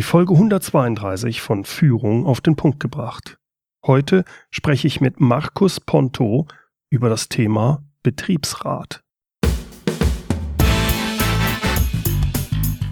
Die 0.00 0.04
Folge 0.04 0.32
132 0.32 1.42
von 1.42 1.66
Führung 1.66 2.24
auf 2.24 2.40
den 2.40 2.56
Punkt 2.56 2.80
gebracht. 2.80 3.36
Heute 3.86 4.24
spreche 4.50 4.86
ich 4.86 5.02
mit 5.02 5.20
Markus 5.20 5.78
Ponto 5.78 6.46
über 6.88 7.10
das 7.10 7.28
Thema 7.28 7.84
Betriebsrat. 8.02 9.02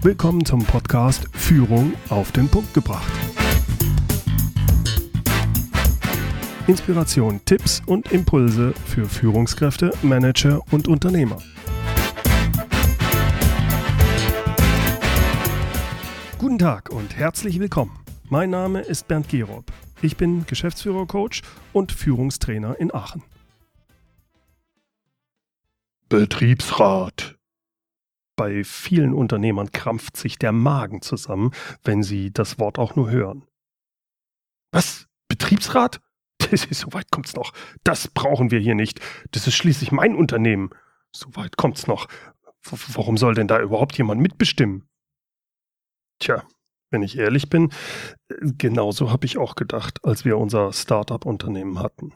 Willkommen 0.03 0.45
zum 0.45 0.63
Podcast 0.65 1.27
Führung 1.33 1.93
auf 2.09 2.31
den 2.31 2.47
Punkt 2.47 2.75
gebracht. 2.75 3.11
Inspiration, 6.67 7.41
Tipps 7.43 7.81
und 7.87 8.11
Impulse 8.11 8.75
für 8.85 9.07
Führungskräfte, 9.07 9.93
Manager 10.03 10.61
und 10.69 10.87
Unternehmer. 10.87 11.39
Guten 16.39 16.57
Tag 16.57 16.89
und 16.89 17.17
herzlich 17.17 17.59
willkommen. 17.59 17.99
Mein 18.29 18.49
Name 18.49 18.79
ist 18.79 19.09
Bernd 19.09 19.27
Gerob. 19.27 19.73
Ich 20.01 20.15
bin 20.15 20.45
Geschäftsführer-Coach 20.45 21.41
und 21.73 21.91
Führungstrainer 21.91 22.79
in 22.79 22.95
Aachen. 22.95 23.23
Betriebsrat. 26.07 27.37
Bei 28.37 28.63
vielen 28.63 29.13
Unternehmern 29.13 29.73
krampft 29.73 30.15
sich 30.15 30.39
der 30.39 30.53
Magen 30.53 31.01
zusammen, 31.01 31.51
wenn 31.83 32.03
sie 32.03 32.31
das 32.31 32.57
Wort 32.57 32.79
auch 32.79 32.95
nur 32.95 33.11
hören. 33.11 33.43
Was? 34.71 35.07
Betriebsrat? 35.27 35.99
so 36.71 36.93
weit 36.93 37.11
kommt's 37.11 37.35
noch. 37.35 37.51
Das 37.83 38.07
brauchen 38.07 38.49
wir 38.49 38.61
hier 38.61 38.75
nicht. 38.75 39.01
Das 39.31 39.45
ist 39.45 39.55
schließlich 39.55 39.91
mein 39.91 40.15
Unternehmen. 40.15 40.69
So 41.11 41.35
weit 41.35 41.57
kommt's 41.57 41.85
noch. 41.85 42.07
W 42.63 42.77
warum 42.93 43.17
soll 43.17 43.33
denn 43.33 43.49
da 43.49 43.59
überhaupt 43.59 43.97
jemand 43.97 44.21
mitbestimmen? 44.21 44.89
Tja, 46.19 46.43
wenn 46.91 47.01
ich 47.01 47.17
ehrlich 47.17 47.49
bin, 47.49 47.71
genauso 48.41 49.11
habe 49.11 49.25
ich 49.25 49.37
auch 49.37 49.55
gedacht, 49.55 50.03
als 50.03 50.25
wir 50.25 50.37
unser 50.37 50.73
Startup-Unternehmen 50.73 51.79
hatten. 51.79 52.13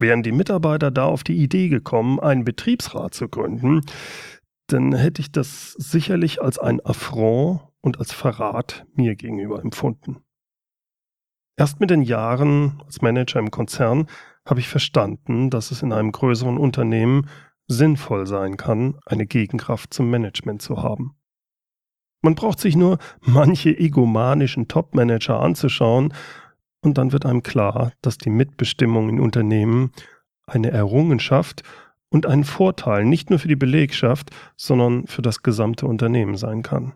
Wären 0.00 0.22
die 0.22 0.32
Mitarbeiter 0.32 0.90
da 0.90 1.04
auf 1.04 1.24
die 1.24 1.36
Idee 1.36 1.68
gekommen, 1.68 2.20
einen 2.20 2.44
Betriebsrat 2.44 3.14
zu 3.14 3.28
gründen, 3.28 3.82
dann 4.68 4.94
hätte 4.94 5.20
ich 5.20 5.30
das 5.30 5.72
sicherlich 5.72 6.40
als 6.40 6.58
ein 6.58 6.84
Affront 6.84 7.60
und 7.80 7.98
als 7.98 8.12
Verrat 8.12 8.86
mir 8.94 9.14
gegenüber 9.14 9.60
empfunden. 9.60 10.24
Erst 11.56 11.80
mit 11.80 11.90
den 11.90 12.02
Jahren 12.02 12.82
als 12.84 13.02
Manager 13.02 13.38
im 13.38 13.50
Konzern 13.50 14.08
habe 14.46 14.60
ich 14.60 14.68
verstanden, 14.68 15.50
dass 15.50 15.70
es 15.70 15.82
in 15.82 15.92
einem 15.92 16.10
größeren 16.10 16.58
Unternehmen 16.58 17.28
sinnvoll 17.66 18.26
sein 18.26 18.56
kann, 18.56 18.98
eine 19.06 19.26
Gegenkraft 19.26 19.94
zum 19.94 20.10
Management 20.10 20.62
zu 20.62 20.82
haben. 20.82 21.16
Man 22.24 22.36
braucht 22.36 22.58
sich 22.58 22.74
nur 22.74 22.96
manche 23.20 23.78
egomanischen 23.78 24.66
Topmanager 24.66 25.40
anzuschauen 25.40 26.14
und 26.80 26.96
dann 26.96 27.12
wird 27.12 27.26
einem 27.26 27.42
klar, 27.42 27.92
dass 28.00 28.16
die 28.16 28.30
Mitbestimmung 28.30 29.10
in 29.10 29.20
Unternehmen 29.20 29.92
eine 30.46 30.70
Errungenschaft 30.70 31.64
und 32.08 32.24
ein 32.24 32.44
Vorteil 32.44 33.04
nicht 33.04 33.28
nur 33.28 33.38
für 33.38 33.48
die 33.48 33.56
Belegschaft, 33.56 34.30
sondern 34.56 35.06
für 35.06 35.20
das 35.20 35.42
gesamte 35.42 35.86
Unternehmen 35.86 36.38
sein 36.38 36.62
kann. 36.62 36.94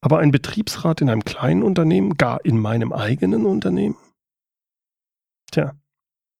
Aber 0.00 0.20
ein 0.20 0.30
Betriebsrat 0.30 1.00
in 1.00 1.10
einem 1.10 1.24
kleinen 1.24 1.64
Unternehmen, 1.64 2.16
gar 2.16 2.44
in 2.44 2.60
meinem 2.60 2.92
eigenen 2.92 3.44
Unternehmen? 3.44 3.96
Tja, 5.50 5.74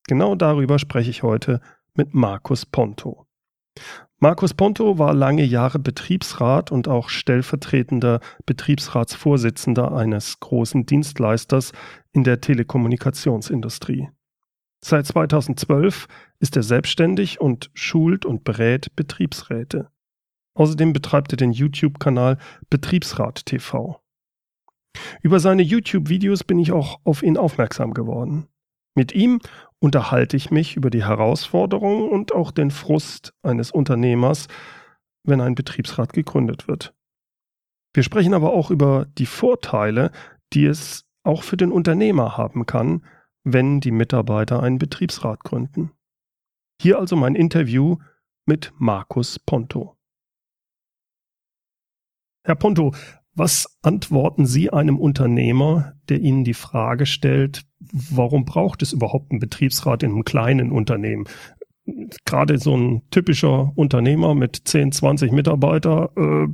genau 0.07 0.37
darüber 0.37 0.79
spreche 0.79 1.11
ich 1.11 1.25
heute 1.25 1.61
mit 1.95 2.15
Markus 2.15 2.65
Ponto. 2.65 3.27
Markus 4.23 4.55
Ponto 4.55 4.99
war 4.99 5.15
lange 5.15 5.43
Jahre 5.43 5.81
Betriebsrat 5.81 6.71
und 6.71 6.87
auch 6.87 7.09
stellvertretender 7.09 8.21
Betriebsratsvorsitzender 8.47 9.91
eines 9.91 10.39
großen 10.39 10.87
Dienstleisters 10.87 11.73
in 12.13 12.23
der 12.23 12.41
Telekommunikationsindustrie. 12.41 14.11
Seit 14.81 15.07
2012 15.07 16.07
ist 16.39 16.55
er 16.55 16.63
selbstständig 16.63 17.41
und 17.41 17.73
schult 17.75 18.25
und 18.25 18.45
berät 18.45 18.95
Betriebsräte. 18.95 19.91
Außerdem 20.55 20.93
betreibt 20.93 21.33
er 21.33 21.37
den 21.39 21.51
YouTube-Kanal 21.51 22.39
Betriebsrat 22.71 23.45
TV. 23.45 24.01
Über 25.23 25.41
seine 25.41 25.63
YouTube-Videos 25.63 26.45
bin 26.45 26.61
ich 26.61 26.71
auch 26.71 27.01
auf 27.03 27.25
ihn 27.25 27.37
aufmerksam 27.37 27.93
geworden. 27.93 28.47
Mit 28.95 29.13
ihm 29.17 29.41
unterhalte 29.83 30.37
ich 30.37 30.53
mich 30.53 30.77
über 30.77 30.91
die 30.91 31.05
Herausforderungen 31.05 32.09
und 32.09 32.33
auch 32.33 32.53
den 32.53 32.71
Frust 32.71 33.35
eines 33.43 33.73
Unternehmers, 33.73 34.47
wenn 35.25 35.41
ein 35.41 35.57
Betriebsrat 35.57 36.13
gegründet 36.13 36.69
wird. 36.69 36.95
Wir 37.93 38.05
sprechen 38.05 38.33
aber 38.33 38.53
auch 38.53 38.71
über 38.71 39.07
die 39.19 39.27
Vorteile, 39.27 40.13
die 40.53 40.67
es 40.67 41.05
auch 41.25 41.43
für 41.43 41.57
den 41.57 41.73
Unternehmer 41.73 42.37
haben 42.37 42.65
kann, 42.65 43.05
wenn 43.43 43.81
die 43.81 43.91
Mitarbeiter 43.91 44.63
einen 44.63 44.79
Betriebsrat 44.79 45.41
gründen. 45.43 45.91
Hier 46.81 47.01
also 47.01 47.17
mein 47.17 47.35
Interview 47.35 47.99
mit 48.47 48.73
Markus 48.79 49.41
Ponto. 49.41 49.97
Herr 52.45 52.57
Ponto, 52.57 52.95
was 53.35 53.79
antworten 53.83 54.47
Sie 54.47 54.71
einem 54.71 54.99
Unternehmer, 54.99 55.95
der 56.09 56.21
Ihnen 56.21 56.45
die 56.45 56.55
Frage 56.55 57.07
stellt, 57.07 57.63
warum 57.81 58.45
braucht 58.45 58.83
es 58.83 58.93
überhaupt 58.93 59.31
einen 59.31 59.41
Betriebsrat 59.41 60.03
in 60.03 60.13
einem 60.13 60.25
kleinen 60.25 60.71
Unternehmen? 60.71 61.25
Gerade 62.25 62.59
so 62.59 62.77
ein 62.77 63.03
typischer 63.11 63.73
Unternehmer 63.75 64.35
mit 64.35 64.63
10, 64.65 64.93
20 64.93 65.33
Mitarbeiter, 65.33 66.11
äh, 66.17 66.47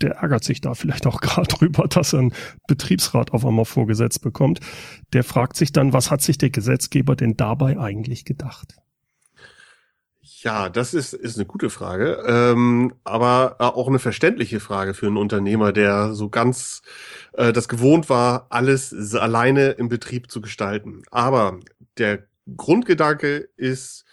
der 0.00 0.16
ärgert 0.16 0.44
sich 0.44 0.60
da 0.60 0.74
vielleicht 0.74 1.06
auch 1.06 1.20
gerade 1.20 1.48
drüber, 1.48 1.86
dass 1.88 2.12
er 2.12 2.20
einen 2.20 2.34
Betriebsrat 2.66 3.32
auf 3.32 3.44
einmal 3.44 3.64
vorgesetzt 3.64 4.22
bekommt. 4.22 4.60
Der 5.12 5.24
fragt 5.24 5.56
sich 5.56 5.72
dann, 5.72 5.92
was 5.92 6.10
hat 6.10 6.22
sich 6.22 6.38
der 6.38 6.50
Gesetzgeber 6.50 7.16
denn 7.16 7.36
dabei 7.36 7.78
eigentlich 7.78 8.24
gedacht? 8.24 8.76
Ja, 10.42 10.68
das 10.68 10.92
ist, 10.92 11.12
ist 11.12 11.36
eine 11.36 11.46
gute 11.46 11.70
Frage, 11.70 12.20
ähm, 12.26 12.94
aber 13.04 13.56
auch 13.60 13.86
eine 13.86 14.00
verständliche 14.00 14.58
Frage 14.58 14.92
für 14.92 15.06
einen 15.06 15.16
Unternehmer, 15.16 15.72
der 15.72 16.14
so 16.14 16.30
ganz 16.30 16.82
äh, 17.34 17.52
das 17.52 17.68
gewohnt 17.68 18.08
war, 18.08 18.46
alles 18.50 19.14
alleine 19.14 19.70
im 19.70 19.88
Betrieb 19.88 20.32
zu 20.32 20.40
gestalten. 20.40 21.02
Aber 21.12 21.60
der 21.96 22.26
Grundgedanke 22.56 23.50
ist, 23.56 24.04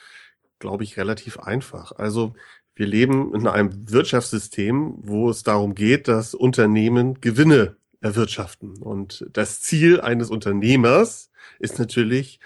glaube 0.59 0.83
ich, 0.83 0.97
relativ 0.97 1.39
einfach. 1.39 1.93
Also 1.93 2.35
wir 2.75 2.85
leben 2.85 3.33
in 3.33 3.47
einem 3.47 3.89
Wirtschaftssystem, 3.89 4.97
wo 4.99 5.31
es 5.31 5.41
darum 5.41 5.73
geht, 5.73 6.07
dass 6.07 6.35
Unternehmen 6.35 7.21
Gewinne 7.21 7.77
erwirtschaften. 8.01 8.77
Und 8.77 9.25
das 9.33 9.61
Ziel 9.61 9.99
eines 9.99 10.29
Unternehmers 10.29 11.31
ist 11.57 11.79
natürlich 11.79 12.39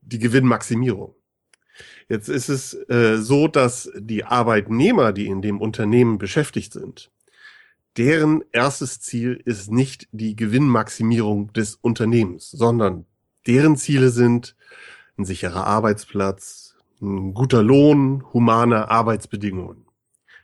die 0.00 0.18
Gewinnmaximierung. 0.18 1.14
Jetzt 2.08 2.28
ist 2.28 2.48
es 2.48 2.74
äh, 2.88 3.16
so, 3.18 3.48
dass 3.48 3.90
die 3.96 4.24
Arbeitnehmer, 4.24 5.12
die 5.12 5.26
in 5.26 5.42
dem 5.42 5.60
Unternehmen 5.60 6.18
beschäftigt 6.18 6.72
sind, 6.72 7.10
deren 7.96 8.44
erstes 8.52 9.00
Ziel 9.00 9.40
ist 9.44 9.70
nicht 9.70 10.08
die 10.12 10.36
Gewinnmaximierung 10.36 11.52
des 11.52 11.76
Unternehmens, 11.76 12.50
sondern 12.50 13.06
deren 13.46 13.76
Ziele 13.76 14.10
sind 14.10 14.54
ein 15.18 15.24
sicherer 15.24 15.66
Arbeitsplatz, 15.66 16.76
ein 17.00 17.34
guter 17.34 17.62
Lohn, 17.62 18.24
humane 18.32 18.90
Arbeitsbedingungen. 18.90 19.86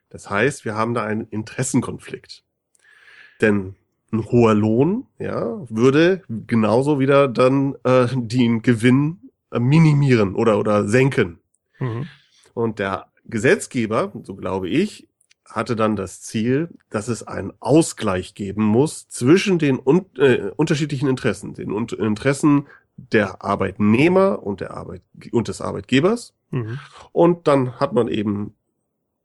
Das 0.08 0.30
heißt, 0.30 0.64
wir 0.64 0.74
haben 0.74 0.94
da 0.94 1.04
einen 1.04 1.26
Interessenkonflikt. 1.28 2.44
Denn 3.40 3.76
ein 4.12 4.24
hoher 4.26 4.54
Lohn, 4.54 5.06
ja, 5.18 5.58
würde 5.70 6.22
genauso 6.28 6.98
wieder 6.98 7.28
dann 7.28 7.76
äh, 7.84 8.08
den 8.14 8.62
Gewinn 8.62 9.30
minimieren 9.50 10.34
oder 10.34 10.58
oder 10.58 10.86
senken. 10.86 11.38
Mhm. 11.78 12.08
Und 12.54 12.78
der 12.78 13.06
Gesetzgeber, 13.24 14.12
so 14.24 14.34
glaube 14.34 14.68
ich, 14.68 15.08
hatte 15.44 15.76
dann 15.76 15.96
das 15.96 16.22
Ziel, 16.22 16.68
dass 16.90 17.08
es 17.08 17.26
einen 17.26 17.52
Ausgleich 17.60 18.34
geben 18.34 18.64
muss 18.64 19.08
zwischen 19.08 19.58
den 19.58 19.78
un 19.78 20.06
äh, 20.16 20.50
unterschiedlichen 20.56 21.08
Interessen, 21.08 21.54
den 21.54 21.72
un 21.72 21.88
Interessen 21.88 22.66
der 22.96 23.42
Arbeitnehmer 23.44 24.42
und 24.42 24.60
der 24.60 24.72
Arbeit 24.72 25.02
und 25.30 25.48
des 25.48 25.60
Arbeitgebers. 25.60 26.34
Mhm. 26.50 26.78
Und 27.12 27.48
dann 27.48 27.80
hat 27.80 27.92
man 27.92 28.08
eben, 28.08 28.54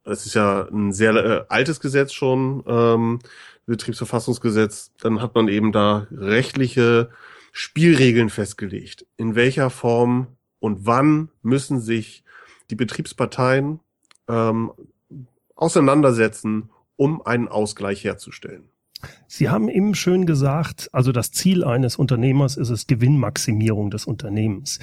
das 0.03 0.25
ist 0.25 0.33
ja 0.33 0.67
ein 0.71 0.91
sehr 0.93 1.15
äh, 1.15 1.45
altes 1.49 1.79
Gesetz 1.79 2.13
schon, 2.13 2.63
ähm, 2.67 3.19
Betriebsverfassungsgesetz, 3.65 4.93
dann 4.99 5.21
hat 5.21 5.35
man 5.35 5.49
eben 5.49 5.73
da 5.73 6.07
rechtliche 6.11 7.09
Spielregeln 7.51 8.29
festgelegt. 8.29 9.05
In 9.17 9.35
welcher 9.35 9.69
Form 9.69 10.27
und 10.59 10.85
wann 10.85 11.29
müssen 11.41 11.81
sich 11.81 12.23
die 12.69 12.75
Betriebsparteien 12.75 13.79
ähm, 14.27 14.71
auseinandersetzen, 15.55 16.69
um 16.95 17.21
einen 17.21 17.47
Ausgleich 17.47 18.03
herzustellen. 18.03 18.69
Sie 19.27 19.49
haben 19.49 19.69
eben 19.69 19.93
schön 19.93 20.25
gesagt, 20.25 20.89
also 20.91 21.11
das 21.11 21.31
Ziel 21.31 21.63
eines 21.63 21.97
Unternehmers 21.97 22.57
ist 22.57 22.69
es 22.69 22.87
Gewinnmaximierung 22.87 23.91
des 23.91 24.05
Unternehmens. 24.05 24.79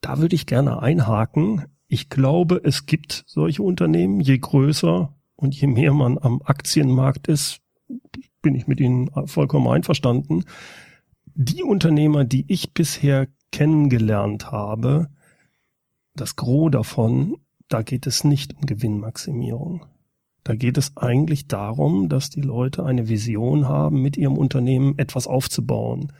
Da 0.00 0.18
würde 0.18 0.34
ich 0.34 0.46
gerne 0.46 0.82
einhaken. 0.82 1.64
Ich 1.88 2.10
glaube, 2.10 2.60
es 2.62 2.86
gibt 2.86 3.24
solche 3.26 3.62
Unternehmen, 3.62 4.20
je 4.20 4.38
größer 4.38 5.14
und 5.36 5.54
je 5.54 5.68
mehr 5.68 5.94
man 5.94 6.18
am 6.18 6.42
Aktienmarkt 6.44 7.28
ist, 7.28 7.60
bin 8.42 8.54
ich 8.54 8.66
mit 8.66 8.80
Ihnen 8.80 9.10
vollkommen 9.26 9.68
einverstanden. 9.68 10.44
Die 11.34 11.62
Unternehmer, 11.62 12.24
die 12.24 12.44
ich 12.48 12.74
bisher 12.74 13.28
kennengelernt 13.52 14.50
habe, 14.50 15.08
das 16.20 16.36
Gros 16.36 16.70
davon, 16.70 17.36
da 17.68 17.82
geht 17.82 18.06
es 18.06 18.24
nicht 18.24 18.54
um 18.56 18.62
Gewinnmaximierung. 18.62 19.86
Da 20.44 20.54
geht 20.54 20.78
es 20.78 20.96
eigentlich 20.96 21.48
darum, 21.48 22.08
dass 22.08 22.30
die 22.30 22.40
Leute 22.40 22.84
eine 22.84 23.08
Vision 23.08 23.68
haben, 23.68 24.00
mit 24.00 24.16
ihrem 24.16 24.38
Unternehmen 24.38 24.96
etwas 24.98 25.26
aufzubauen. 25.26 26.12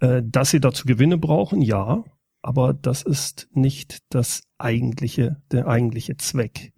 Äh, 0.00 0.22
dass 0.24 0.50
sie 0.50 0.60
dazu 0.60 0.86
Gewinne 0.86 1.18
brauchen, 1.18 1.60
ja, 1.60 2.04
aber 2.40 2.72
das 2.72 3.02
ist 3.02 3.48
nicht 3.52 3.98
das 4.10 4.44
eigentliche, 4.56 5.42
der 5.50 5.66
eigentliche 5.66 6.16
Zweck. 6.16 6.72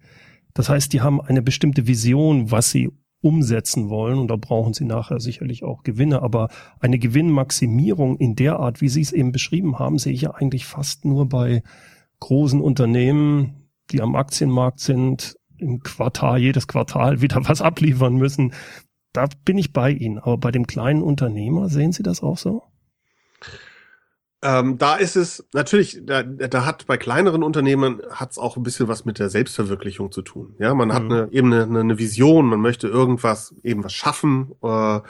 Das 0.53 0.69
heißt, 0.69 0.91
die 0.91 1.01
haben 1.01 1.21
eine 1.21 1.41
bestimmte 1.41 1.87
Vision, 1.87 2.51
was 2.51 2.71
sie 2.71 2.89
umsetzen 3.21 3.89
wollen 3.89 4.17
und 4.17 4.27
da 4.29 4.35
brauchen 4.35 4.73
sie 4.73 4.85
nachher 4.85 5.19
sicherlich 5.19 5.63
auch 5.63 5.83
Gewinne, 5.83 6.23
aber 6.23 6.49
eine 6.79 6.97
Gewinnmaximierung 6.97 8.17
in 8.17 8.35
der 8.35 8.59
Art, 8.59 8.81
wie 8.81 8.89
Sie 8.89 9.01
es 9.01 9.11
eben 9.11 9.31
beschrieben 9.31 9.77
haben, 9.77 9.99
sehe 9.99 10.13
ich 10.13 10.21
ja 10.21 10.31
eigentlich 10.31 10.65
fast 10.65 11.05
nur 11.05 11.29
bei 11.29 11.61
großen 12.21 12.61
Unternehmen, 12.61 13.67
die 13.91 14.01
am 14.01 14.15
Aktienmarkt 14.15 14.79
sind, 14.79 15.35
im 15.57 15.83
Quartal, 15.83 16.39
jedes 16.39 16.67
Quartal 16.67 17.21
wieder 17.21 17.41
was 17.47 17.61
abliefern 17.61 18.15
müssen. 18.15 18.53
Da 19.13 19.27
bin 19.43 19.57
ich 19.57 19.73
bei 19.73 19.91
Ihnen. 19.91 20.17
Aber 20.17 20.37
bei 20.37 20.51
dem 20.51 20.65
kleinen 20.65 21.03
Unternehmer 21.03 21.67
sehen 21.67 21.91
Sie 21.91 22.03
das 22.03 22.23
auch 22.23 22.37
so? 22.37 22.63
Ähm, 24.43 24.79
da 24.79 24.95
ist 24.95 25.15
es 25.15 25.47
natürlich, 25.53 25.99
da, 26.03 26.23
da 26.23 26.65
hat 26.65 26.87
bei 26.87 26.97
kleineren 26.97 27.43
Unternehmen 27.43 28.01
hat 28.09 28.31
es 28.31 28.37
auch 28.39 28.57
ein 28.57 28.63
bisschen 28.63 28.87
was 28.87 29.05
mit 29.05 29.19
der 29.19 29.29
Selbstverwirklichung 29.29 30.11
zu 30.11 30.23
tun. 30.23 30.55
Ja, 30.57 30.73
man 30.73 30.87
mhm. 30.87 30.93
hat 30.93 31.03
eine, 31.03 31.29
eben 31.31 31.53
eine, 31.53 31.79
eine 31.79 31.99
Vision, 31.99 32.47
man 32.47 32.59
möchte 32.59 32.87
irgendwas 32.87 33.53
eben 33.61 33.83
was 33.83 33.93
schaffen 33.93 34.53
äh, 34.63 35.01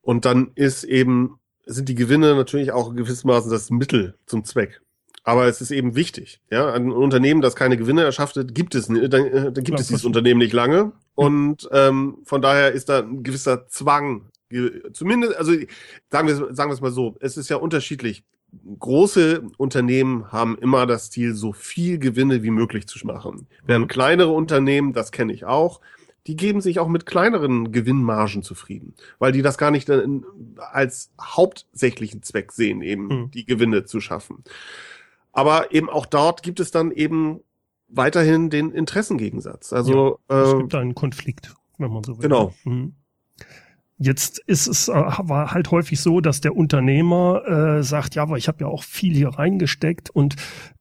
und 0.00 0.24
dann 0.24 0.50
ist 0.56 0.82
eben 0.82 1.38
sind 1.66 1.88
die 1.88 1.94
Gewinne 1.94 2.34
natürlich 2.34 2.72
auch 2.72 2.92
gewissermaßen 2.92 3.48
das 3.48 3.70
Mittel 3.70 4.18
zum 4.26 4.44
Zweck. 4.44 4.82
Aber 5.24 5.46
es 5.46 5.60
ist 5.60 5.70
eben 5.70 5.94
wichtig. 5.94 6.40
Ja, 6.50 6.72
ein 6.72 6.90
Unternehmen, 6.90 7.42
das 7.42 7.54
keine 7.54 7.76
Gewinne 7.76 8.02
erschafft, 8.02 8.38
gibt 8.54 8.74
es, 8.74 8.88
dann, 8.88 8.96
äh, 8.96 9.08
dann 9.08 9.54
gibt 9.54 9.66
Klar, 9.66 9.80
es 9.80 9.86
dieses 9.88 10.04
Unternehmen 10.04 10.38
nicht 10.38 10.52
lange. 10.52 10.92
Und 11.14 11.68
ähm, 11.72 12.18
von 12.24 12.42
daher 12.42 12.72
ist 12.72 12.88
da 12.88 13.00
ein 13.00 13.22
gewisser 13.22 13.68
Zwang 13.68 14.32
zumindest, 14.92 15.36
also 15.36 15.52
sagen 16.10 16.28
wir, 16.28 16.54
sagen 16.54 16.70
wir 16.70 16.74
es 16.74 16.80
mal 16.80 16.90
so, 16.90 17.16
es 17.20 17.36
ist 17.36 17.48
ja 17.48 17.56
unterschiedlich. 17.56 18.24
Große 18.78 19.42
Unternehmen 19.56 20.30
haben 20.30 20.58
immer 20.58 20.86
das 20.86 21.10
Ziel, 21.10 21.34
so 21.34 21.52
viel 21.52 21.98
Gewinne 21.98 22.42
wie 22.42 22.50
möglich 22.50 22.86
zu 22.86 22.98
machen. 23.06 23.46
Während 23.64 23.88
kleinere 23.88 24.30
Unternehmen, 24.30 24.92
das 24.92 25.10
kenne 25.10 25.32
ich 25.32 25.46
auch, 25.46 25.80
die 26.26 26.36
geben 26.36 26.60
sich 26.60 26.78
auch 26.78 26.88
mit 26.88 27.06
kleineren 27.06 27.72
Gewinnmargen 27.72 28.42
zufrieden, 28.42 28.94
weil 29.18 29.32
die 29.32 29.42
das 29.42 29.56
gar 29.56 29.70
nicht 29.70 29.90
als 30.58 31.10
hauptsächlichen 31.20 32.22
Zweck 32.22 32.52
sehen, 32.52 32.82
eben 32.82 33.06
mhm. 33.06 33.30
die 33.30 33.46
Gewinne 33.46 33.86
zu 33.86 34.00
schaffen. 34.00 34.44
Aber 35.32 35.72
eben 35.72 35.88
auch 35.88 36.06
dort 36.06 36.42
gibt 36.42 36.60
es 36.60 36.70
dann 36.70 36.90
eben 36.92 37.40
weiterhin 37.88 38.50
den 38.50 38.70
Interessengegensatz. 38.70 39.72
Also 39.72 40.18
ja, 40.30 40.42
es 40.42 40.52
äh, 40.52 40.58
gibt 40.58 40.74
einen 40.74 40.94
Konflikt, 40.94 41.54
wenn 41.78 41.90
man 41.90 42.04
so 42.04 42.16
will. 42.16 42.22
Genau. 42.22 42.54
Mhm. 42.64 42.94
Jetzt 43.98 44.38
ist 44.46 44.66
es 44.66 44.88
äh, 44.88 44.92
war 44.92 45.52
halt 45.52 45.70
häufig 45.70 46.00
so, 46.00 46.20
dass 46.20 46.40
der 46.40 46.56
Unternehmer 46.56 47.42
äh, 47.46 47.82
sagt, 47.82 48.14
ja, 48.14 48.22
aber 48.22 48.36
ich 48.36 48.48
habe 48.48 48.58
ja 48.60 48.66
auch 48.66 48.82
viel 48.82 49.14
hier 49.14 49.28
reingesteckt 49.28 50.10
und 50.10 50.36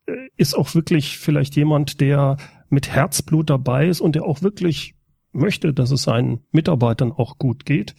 äh, 0.08 0.14
ist 0.38 0.56
auch 0.58 0.74
wirklich 0.74 1.20
vielleicht 1.20 1.56
jemand, 1.56 2.02
der 2.02 2.38
mit 2.70 2.90
Herzblut 2.90 3.50
dabei 3.50 3.88
ist 3.88 4.02
und 4.02 4.16
der 4.16 4.24
auch 4.24 4.42
wirklich 4.42 4.96
möchte, 5.34 5.74
dass 5.74 5.92
es 5.92 6.04
seinen 6.04 6.42
Mitarbeitern 6.52 7.12
auch 7.12 7.38
gut 7.38 7.66
geht, 7.66 7.96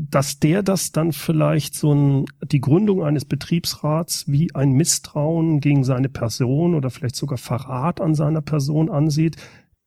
dass 0.00 0.38
der 0.38 0.62
das 0.62 0.92
dann 0.92 1.12
vielleicht 1.12 1.74
so 1.74 1.92
ein, 1.92 2.26
die 2.40 2.60
Gründung 2.60 3.02
eines 3.02 3.24
Betriebsrats 3.24 4.28
wie 4.28 4.54
ein 4.54 4.70
Misstrauen 4.70 5.58
gegen 5.58 5.82
seine 5.82 6.08
Person 6.08 6.76
oder 6.76 6.90
vielleicht 6.90 7.16
sogar 7.16 7.36
Verrat 7.36 8.00
an 8.00 8.14
seiner 8.14 8.40
Person 8.40 8.90
ansieht, 8.90 9.36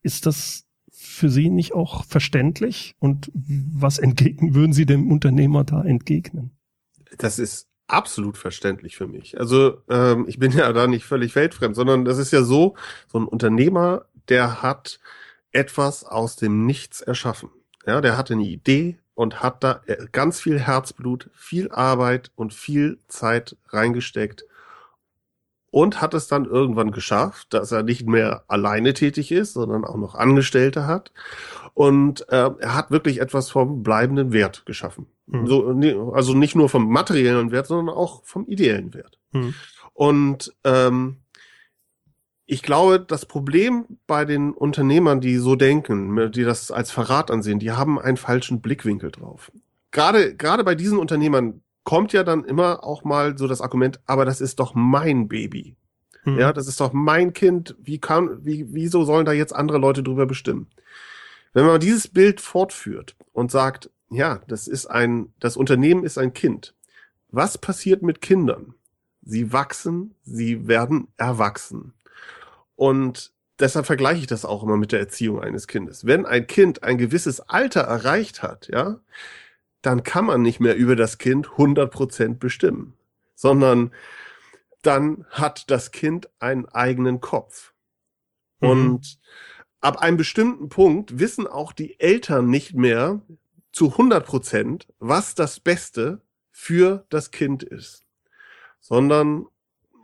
ist 0.01 0.25
das 0.25 0.65
für 0.91 1.29
Sie 1.29 1.49
nicht 1.49 1.73
auch 1.73 2.03
verständlich? 2.03 2.93
Und 2.99 3.31
was 3.33 3.99
entgegen 3.99 4.53
würden 4.53 4.73
Sie 4.73 4.85
dem 4.85 5.09
Unternehmer 5.09 5.63
da 5.63 5.81
entgegnen? 5.81 6.51
Das 7.17 7.39
ist 7.39 7.69
absolut 7.87 8.37
verständlich 8.37 8.97
für 8.97 9.07
mich. 9.07 9.39
Also 9.39 9.77
ähm, 9.89 10.25
ich 10.27 10.39
bin 10.39 10.51
ja 10.51 10.73
da 10.73 10.87
nicht 10.87 11.05
völlig 11.05 11.35
weltfremd, 11.37 11.73
sondern 11.73 12.03
das 12.03 12.17
ist 12.17 12.33
ja 12.33 12.43
so, 12.43 12.75
so 13.07 13.17
ein 13.17 13.27
Unternehmer, 13.27 14.07
der 14.27 14.61
hat 14.61 14.99
etwas 15.53 16.03
aus 16.03 16.35
dem 16.35 16.65
Nichts 16.65 16.99
erschaffen. 16.99 17.49
Ja, 17.87 18.01
der 18.01 18.17
hatte 18.17 18.33
eine 18.33 18.43
Idee 18.43 19.00
und 19.15 19.41
hat 19.41 19.63
da 19.63 19.81
ganz 20.11 20.39
viel 20.39 20.59
Herzblut, 20.59 21.29
viel 21.33 21.71
Arbeit 21.71 22.31
und 22.35 22.53
viel 22.53 22.99
Zeit 23.07 23.57
reingesteckt 23.69 24.45
und 25.71 26.01
hat 26.01 26.13
es 26.13 26.27
dann 26.27 26.45
irgendwann 26.45 26.91
geschafft, 26.91 27.53
dass 27.53 27.71
er 27.71 27.83
nicht 27.83 28.05
mehr 28.05 28.43
alleine 28.47 28.93
tätig 28.93 29.31
ist, 29.31 29.53
sondern 29.53 29.85
auch 29.85 29.95
noch 29.95 30.15
Angestellte 30.15 30.85
hat. 30.85 31.11
Und 31.73 32.27
äh, 32.29 32.51
er 32.59 32.75
hat 32.75 32.91
wirklich 32.91 33.21
etwas 33.21 33.49
vom 33.49 33.81
bleibenden 33.81 34.33
Wert 34.33 34.65
geschaffen. 34.65 35.07
Mhm. 35.27 35.47
So, 35.47 36.11
also 36.13 36.33
nicht 36.33 36.55
nur 36.55 36.67
vom 36.67 36.91
materiellen 36.91 37.51
Wert, 37.51 37.67
sondern 37.67 37.95
auch 37.95 38.23
vom 38.25 38.45
ideellen 38.47 38.93
Wert. 38.93 39.17
Mhm. 39.31 39.53
Und 39.93 40.53
ähm, 40.65 41.17
ich 42.51 42.63
glaube, 42.63 42.99
das 42.99 43.25
Problem 43.25 43.85
bei 44.07 44.25
den 44.25 44.51
Unternehmern, 44.51 45.21
die 45.21 45.37
so 45.37 45.55
denken, 45.55 46.33
die 46.33 46.43
das 46.43 46.69
als 46.69 46.91
Verrat 46.91 47.31
ansehen, 47.31 47.59
die 47.59 47.71
haben 47.71 47.97
einen 47.97 48.17
falschen 48.17 48.59
Blickwinkel 48.59 49.09
drauf. 49.09 49.53
Gerade, 49.91 50.35
gerade 50.35 50.65
bei 50.65 50.75
diesen 50.75 50.99
Unternehmern 50.99 51.61
kommt 51.85 52.11
ja 52.11 52.25
dann 52.25 52.43
immer 52.43 52.83
auch 52.83 53.05
mal 53.05 53.37
so 53.37 53.47
das 53.47 53.61
Argument, 53.61 54.01
aber 54.05 54.25
das 54.25 54.41
ist 54.41 54.59
doch 54.59 54.75
mein 54.75 55.29
Baby. 55.29 55.77
Hm. 56.23 56.39
Ja, 56.39 56.51
das 56.51 56.67
ist 56.67 56.81
doch 56.81 56.91
mein 56.91 57.31
Kind. 57.31 57.77
Wie 57.79 57.99
kann, 57.99 58.43
wie, 58.45 58.65
wieso 58.73 59.05
sollen 59.05 59.25
da 59.25 59.31
jetzt 59.31 59.55
andere 59.55 59.77
Leute 59.77 60.03
drüber 60.03 60.25
bestimmen? 60.25 60.67
Wenn 61.53 61.65
man 61.65 61.79
dieses 61.79 62.09
Bild 62.09 62.41
fortführt 62.41 63.15
und 63.31 63.49
sagt, 63.49 63.89
ja, 64.09 64.41
das 64.49 64.67
ist 64.67 64.87
ein, 64.87 65.33
das 65.39 65.55
Unternehmen 65.55 66.03
ist 66.03 66.17
ein 66.17 66.33
Kind. 66.33 66.75
Was 67.29 67.57
passiert 67.57 68.01
mit 68.01 68.19
Kindern? 68.19 68.73
Sie 69.21 69.53
wachsen, 69.53 70.15
sie 70.25 70.67
werden 70.67 71.07
erwachsen. 71.15 71.93
Und 72.81 73.31
deshalb 73.59 73.85
vergleiche 73.85 74.21
ich 74.21 74.25
das 74.27 74.43
auch 74.43 74.63
immer 74.63 74.75
mit 74.75 74.91
der 74.91 74.99
Erziehung 74.99 75.39
eines 75.39 75.67
Kindes. 75.67 76.07
Wenn 76.07 76.25
ein 76.25 76.47
Kind 76.47 76.81
ein 76.81 76.97
gewisses 76.97 77.39
Alter 77.39 77.81
erreicht 77.81 78.41
hat, 78.41 78.69
ja, 78.73 78.99
dann 79.83 80.01
kann 80.01 80.25
man 80.25 80.41
nicht 80.41 80.59
mehr 80.59 80.75
über 80.75 80.95
das 80.95 81.19
Kind 81.19 81.47
100% 81.47 82.39
bestimmen, 82.39 82.95
sondern 83.35 83.91
dann 84.81 85.27
hat 85.29 85.69
das 85.69 85.91
Kind 85.91 86.27
einen 86.39 86.65
eigenen 86.69 87.21
Kopf. 87.21 87.73
Mhm. 88.61 88.69
Und 88.69 89.19
ab 89.79 89.99
einem 89.99 90.17
bestimmten 90.17 90.69
Punkt 90.69 91.19
wissen 91.19 91.45
auch 91.45 91.73
die 91.73 91.99
Eltern 91.99 92.49
nicht 92.49 92.73
mehr 92.73 93.21
zu 93.71 93.89
100% 93.89 94.87
was 94.97 95.35
das 95.35 95.59
Beste 95.59 96.23
für 96.49 97.05
das 97.09 97.29
Kind 97.29 97.61
ist, 97.61 98.07
sondern 98.79 99.45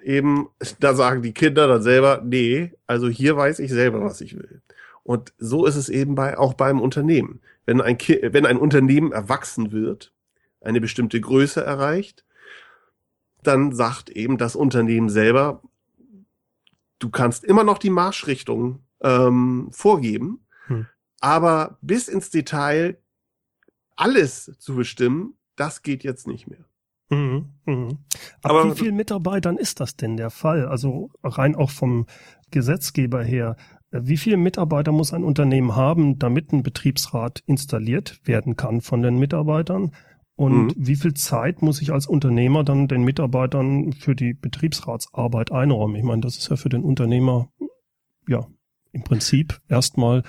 eben, 0.04 0.50
da 0.80 0.94
sagen 0.94 1.22
die 1.22 1.34
Kinder 1.34 1.68
dann 1.68 1.82
selber, 1.82 2.22
nee, 2.24 2.74
also 2.86 3.08
hier 3.08 3.36
weiß 3.36 3.60
ich 3.60 3.72
selber, 3.72 4.02
was 4.04 4.22
ich 4.22 4.36
will. 4.36 4.62
Und 5.04 5.34
so 5.38 5.66
ist 5.66 5.76
es 5.76 5.90
eben 5.90 6.16
bei, 6.16 6.38
auch 6.38 6.54
beim 6.54 6.82
Unternehmen. 6.82 7.42
Wenn 7.66 7.82
ein, 7.82 7.98
wenn 7.98 8.46
ein 8.46 8.58
Unternehmen 8.58 9.12
erwachsen 9.12 9.72
wird, 9.72 10.14
eine 10.62 10.82
bestimmte 10.82 11.22
Größe 11.22 11.64
erreicht, 11.64 12.26
dann 13.44 13.74
sagt 13.74 14.10
eben 14.10 14.38
das 14.38 14.56
Unternehmen 14.56 15.10
selber, 15.10 15.62
du 17.00 17.10
kannst 17.10 17.44
immer 17.44 17.64
noch 17.64 17.78
die 17.78 17.90
Marschrichtung 17.90 18.84
ähm, 19.02 19.70
vorgeben, 19.72 20.46
hm. 20.66 20.88
aber 21.22 21.78
bis 21.82 22.08
ins 22.08 22.30
Detail 22.30 22.98
alles 23.96 24.52
zu 24.60 24.76
bestimmen, 24.76 25.38
das 25.56 25.82
geht 25.82 26.04
jetzt 26.04 26.28
nicht 26.28 26.48
mehr. 26.48 26.66
Mhm, 27.10 27.54
mhm. 27.66 27.98
Aber, 28.42 28.62
Aber 28.62 28.72
wie 28.72 28.80
vielen 28.80 28.96
Mitarbeitern 28.96 29.58
ist 29.58 29.80
das 29.80 29.96
denn 29.96 30.18
der 30.18 30.30
Fall? 30.30 30.68
Also 30.68 31.10
rein 31.24 31.56
auch 31.56 31.70
vom 31.70 32.06
Gesetzgeber 32.52 33.24
her. 33.24 33.56
Wie 33.92 34.18
viele 34.18 34.38
Mitarbeiter 34.38 34.92
muss 34.92 35.14
ein 35.14 35.24
Unternehmen 35.24 35.76
haben, 35.76 36.20
damit 36.20 36.52
ein 36.52 36.64
Betriebsrat 36.64 37.42
installiert 37.46 38.20
werden 38.26 38.58
kann 38.58 38.82
von 38.82 39.02
den 39.02 39.18
Mitarbeitern? 39.18 39.92
Und 40.36 40.68
mhm. 40.68 40.74
wie 40.78 40.96
viel 40.96 41.14
Zeit 41.14 41.62
muss 41.62 41.82
ich 41.82 41.92
als 41.92 42.06
Unternehmer 42.06 42.64
dann 42.64 42.88
den 42.88 43.04
Mitarbeitern 43.04 43.94
für 43.94 44.16
die 44.16 44.34
Betriebsratsarbeit 44.34 45.52
einräumen? 45.52 45.96
Ich 45.96 46.04
meine, 46.04 46.22
das 46.22 46.38
ist 46.38 46.50
ja 46.50 46.58
für 46.58 46.70
den 46.70 46.84
Unternehmer, 46.84 47.50
ja, 48.28 48.46
im 48.92 49.04
Prinzip 49.04 49.60
erstmal 49.68 50.24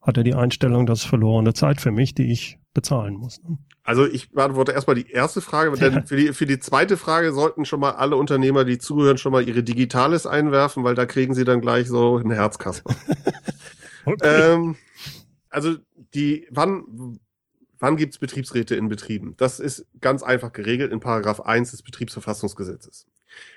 hat 0.00 0.16
er 0.16 0.24
die 0.24 0.34
Einstellung, 0.34 0.86
das 0.86 1.00
ist 1.00 1.06
verlorene 1.06 1.54
Zeit 1.54 1.80
für 1.80 1.92
mich, 1.92 2.14
die 2.14 2.30
ich 2.32 2.58
bezahlen 2.74 3.14
muss. 3.14 3.42
Ne? 3.42 3.58
Also 3.86 4.06
ich 4.06 4.30
beantworte 4.30 4.72
erstmal 4.72 4.96
die 4.96 5.10
erste 5.10 5.42
Frage, 5.42 5.76
denn 5.76 6.06
für 6.06 6.16
die, 6.16 6.32
für 6.32 6.46
die 6.46 6.58
zweite 6.58 6.96
Frage 6.96 7.32
sollten 7.32 7.66
schon 7.66 7.80
mal 7.80 7.90
alle 7.90 8.16
Unternehmer, 8.16 8.64
die 8.64 8.78
zuhören, 8.78 9.18
schon 9.18 9.32
mal 9.32 9.46
ihre 9.46 9.62
Digitales 9.62 10.26
einwerfen, 10.26 10.84
weil 10.84 10.94
da 10.94 11.04
kriegen 11.04 11.34
sie 11.34 11.44
dann 11.44 11.60
gleich 11.60 11.86
so 11.86 12.16
eine 12.16 12.34
Herzkasper. 12.34 12.94
okay. 14.06 14.52
ähm, 14.52 14.76
also 15.50 15.76
die, 16.14 16.46
wann, 16.50 17.20
wann 17.78 17.96
gibt's 17.96 18.16
Betriebsräte 18.16 18.74
in 18.74 18.88
Betrieben? 18.88 19.34
Das 19.36 19.60
ist 19.60 19.86
ganz 20.00 20.22
einfach 20.22 20.52
geregelt 20.52 20.90
in 20.90 21.00
Paragraph 21.00 21.40
1 21.40 21.72
des 21.72 21.82
Betriebsverfassungsgesetzes. 21.82 23.06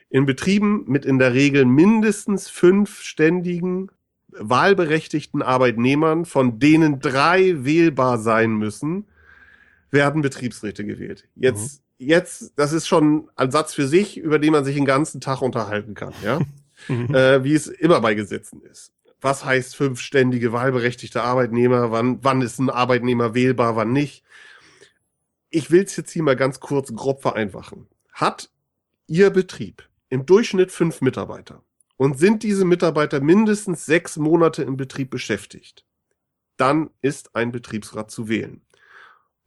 In 0.09 0.25
Betrieben 0.25 0.83
mit 0.87 1.05
in 1.05 1.19
der 1.19 1.33
Regel 1.33 1.63
mindestens 1.63 2.49
fünf 2.49 3.01
ständigen 3.01 3.91
wahlberechtigten 4.27 5.41
Arbeitnehmern, 5.41 6.25
von 6.25 6.59
denen 6.59 6.99
drei 6.99 7.63
wählbar 7.63 8.17
sein 8.17 8.51
müssen, 8.57 9.07
werden 9.91 10.21
Betriebsräte 10.21 10.85
gewählt. 10.85 11.27
Jetzt, 11.35 11.83
mhm. 11.99 12.07
jetzt, 12.07 12.53
das 12.55 12.73
ist 12.73 12.87
schon 12.87 13.29
ein 13.35 13.51
Satz 13.51 13.73
für 13.73 13.87
sich, 13.87 14.17
über 14.17 14.39
den 14.39 14.51
man 14.51 14.65
sich 14.65 14.75
den 14.75 14.85
ganzen 14.85 15.21
Tag 15.21 15.41
unterhalten 15.41 15.93
kann, 15.93 16.13
ja. 16.23 16.39
Mhm. 16.87 17.15
äh, 17.15 17.43
wie 17.43 17.55
es 17.55 17.65
immer 17.65 17.99
bei 18.01 18.13
Gesetzen 18.13 18.61
ist. 18.61 18.93
Was 19.19 19.43
heißt 19.43 19.75
fünfständige 19.75 20.53
wahlberechtigte 20.53 21.23
Arbeitnehmer? 21.23 21.89
Wann, 21.89 22.23
wann 22.23 22.43
ist 22.43 22.59
ein 22.59 22.69
Arbeitnehmer 22.69 23.33
wählbar, 23.33 23.75
wann 23.75 23.91
nicht? 23.91 24.23
Ich 25.49 25.71
will 25.71 25.83
es 25.83 25.95
jetzt 25.95 26.11
hier 26.11 26.21
mal 26.21 26.35
ganz 26.35 26.59
kurz 26.59 26.93
grob 26.93 27.23
vereinfachen. 27.23 27.87
Hat 28.11 28.51
Ihr 29.07 29.31
Betrieb 29.31 29.89
im 30.09 30.27
Durchschnitt 30.27 30.71
fünf 30.71 31.01
Mitarbeiter 31.01 31.63
und 31.97 32.19
sind 32.19 32.43
diese 32.43 32.63
Mitarbeiter 32.63 33.19
mindestens 33.19 33.85
sechs 33.85 34.17
Monate 34.17 34.63
im 34.63 34.77
Betrieb 34.77 35.09
beschäftigt, 35.09 35.85
dann 36.57 36.89
ist 37.01 37.35
ein 37.35 37.51
Betriebsrat 37.51 38.11
zu 38.11 38.29
wählen. 38.29 38.61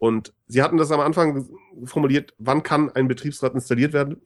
Und 0.01 0.33
Sie 0.49 0.63
hatten 0.63 0.79
das 0.79 0.91
am 0.93 1.01
Anfang 1.01 1.47
formuliert, 1.85 2.33
wann 2.39 2.63
kann 2.63 2.91
ein 2.91 3.07
Betriebsrat 3.07 3.53
installiert 3.53 3.93
werden? 3.93 4.23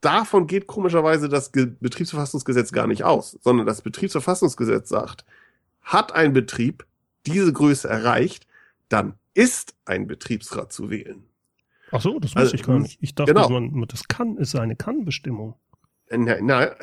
Davon 0.00 0.48
geht 0.48 0.66
komischerweise 0.66 1.28
das 1.28 1.52
Betriebsverfassungsgesetz 1.52 2.72
gar 2.72 2.88
nicht 2.88 3.04
aus, 3.04 3.38
sondern 3.40 3.64
das 3.64 3.80
Betriebsverfassungsgesetz 3.80 4.88
sagt, 4.88 5.24
hat 5.82 6.12
ein 6.12 6.32
Betrieb 6.32 6.84
diese 7.26 7.52
Größe 7.52 7.88
erreicht, 7.88 8.48
dann 8.88 9.14
ist 9.34 9.76
ein 9.84 10.08
Betriebsrat 10.08 10.72
zu 10.72 10.90
wählen. 10.90 11.24
Ach 11.92 12.00
so, 12.00 12.18
das 12.18 12.30
wusste 12.30 12.38
also, 12.40 12.54
ich 12.56 12.62
gar 12.64 12.80
nicht. 12.80 12.98
Ich 13.00 13.14
dachte, 13.14 13.34
genau. 13.34 13.48
man, 13.48 13.86
das 13.86 14.08
kann, 14.08 14.36
ist 14.36 14.56
eine 14.56 14.74
Kann-Bestimmung. 14.74 15.54
Na, 16.10 16.38
na, 16.42 16.74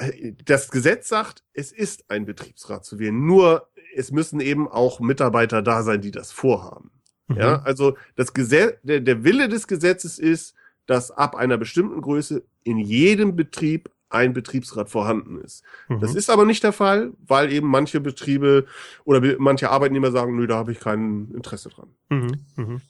das 0.46 0.72
Gesetz 0.72 1.10
sagt, 1.10 1.44
es 1.54 1.74
ist 1.74 2.10
ein 2.10 2.26
Betriebsrat 2.26 2.86
zu 2.86 2.98
wählen. 2.98 3.26
Nur 3.26 3.68
es 3.94 4.12
müssen 4.12 4.40
eben 4.40 4.70
auch 4.70 5.02
Mitarbeiter 5.02 5.62
da 5.62 5.84
sein, 5.84 6.00
die 6.00 6.12
das 6.12 6.32
vorhaben. 6.32 6.92
Mhm. 7.32 7.38
Ja, 7.38 7.62
also 7.62 7.98
das 8.16 8.34
Gesetz, 8.34 8.78
der, 8.84 9.00
der 9.00 9.24
Wille 9.24 9.50
des 9.50 9.68
Gesetzes 9.68 10.20
ist, 10.20 10.56
dass 10.86 11.12
ab 11.12 11.36
einer 11.36 11.58
bestimmten 11.58 12.02
Größe 12.02 12.44
in 12.64 12.78
jedem 12.78 13.36
Betrieb 13.36 13.90
ein 14.10 14.34
Betriebsrat 14.34 14.90
vorhanden 14.90 15.40
ist. 15.40 15.64
Mhm. 15.88 16.02
Das 16.02 16.16
ist 16.16 16.30
aber 16.30 16.46
nicht 16.46 16.64
der 16.64 16.74
Fall, 16.74 17.14
weil 17.26 17.52
eben 17.52 17.68
manche 17.68 18.02
Betriebe 18.02 18.66
oder 19.06 19.22
manche 19.40 19.70
Arbeitnehmer 19.70 20.12
sagen, 20.12 20.36
nö, 20.36 20.48
da 20.48 20.58
habe 20.58 20.72
ich 20.72 20.80
kein 20.80 21.32
Interesse 21.34 21.70
dran. 21.70 21.90
Mhm. 22.10 22.32
Mhm. 22.58 22.82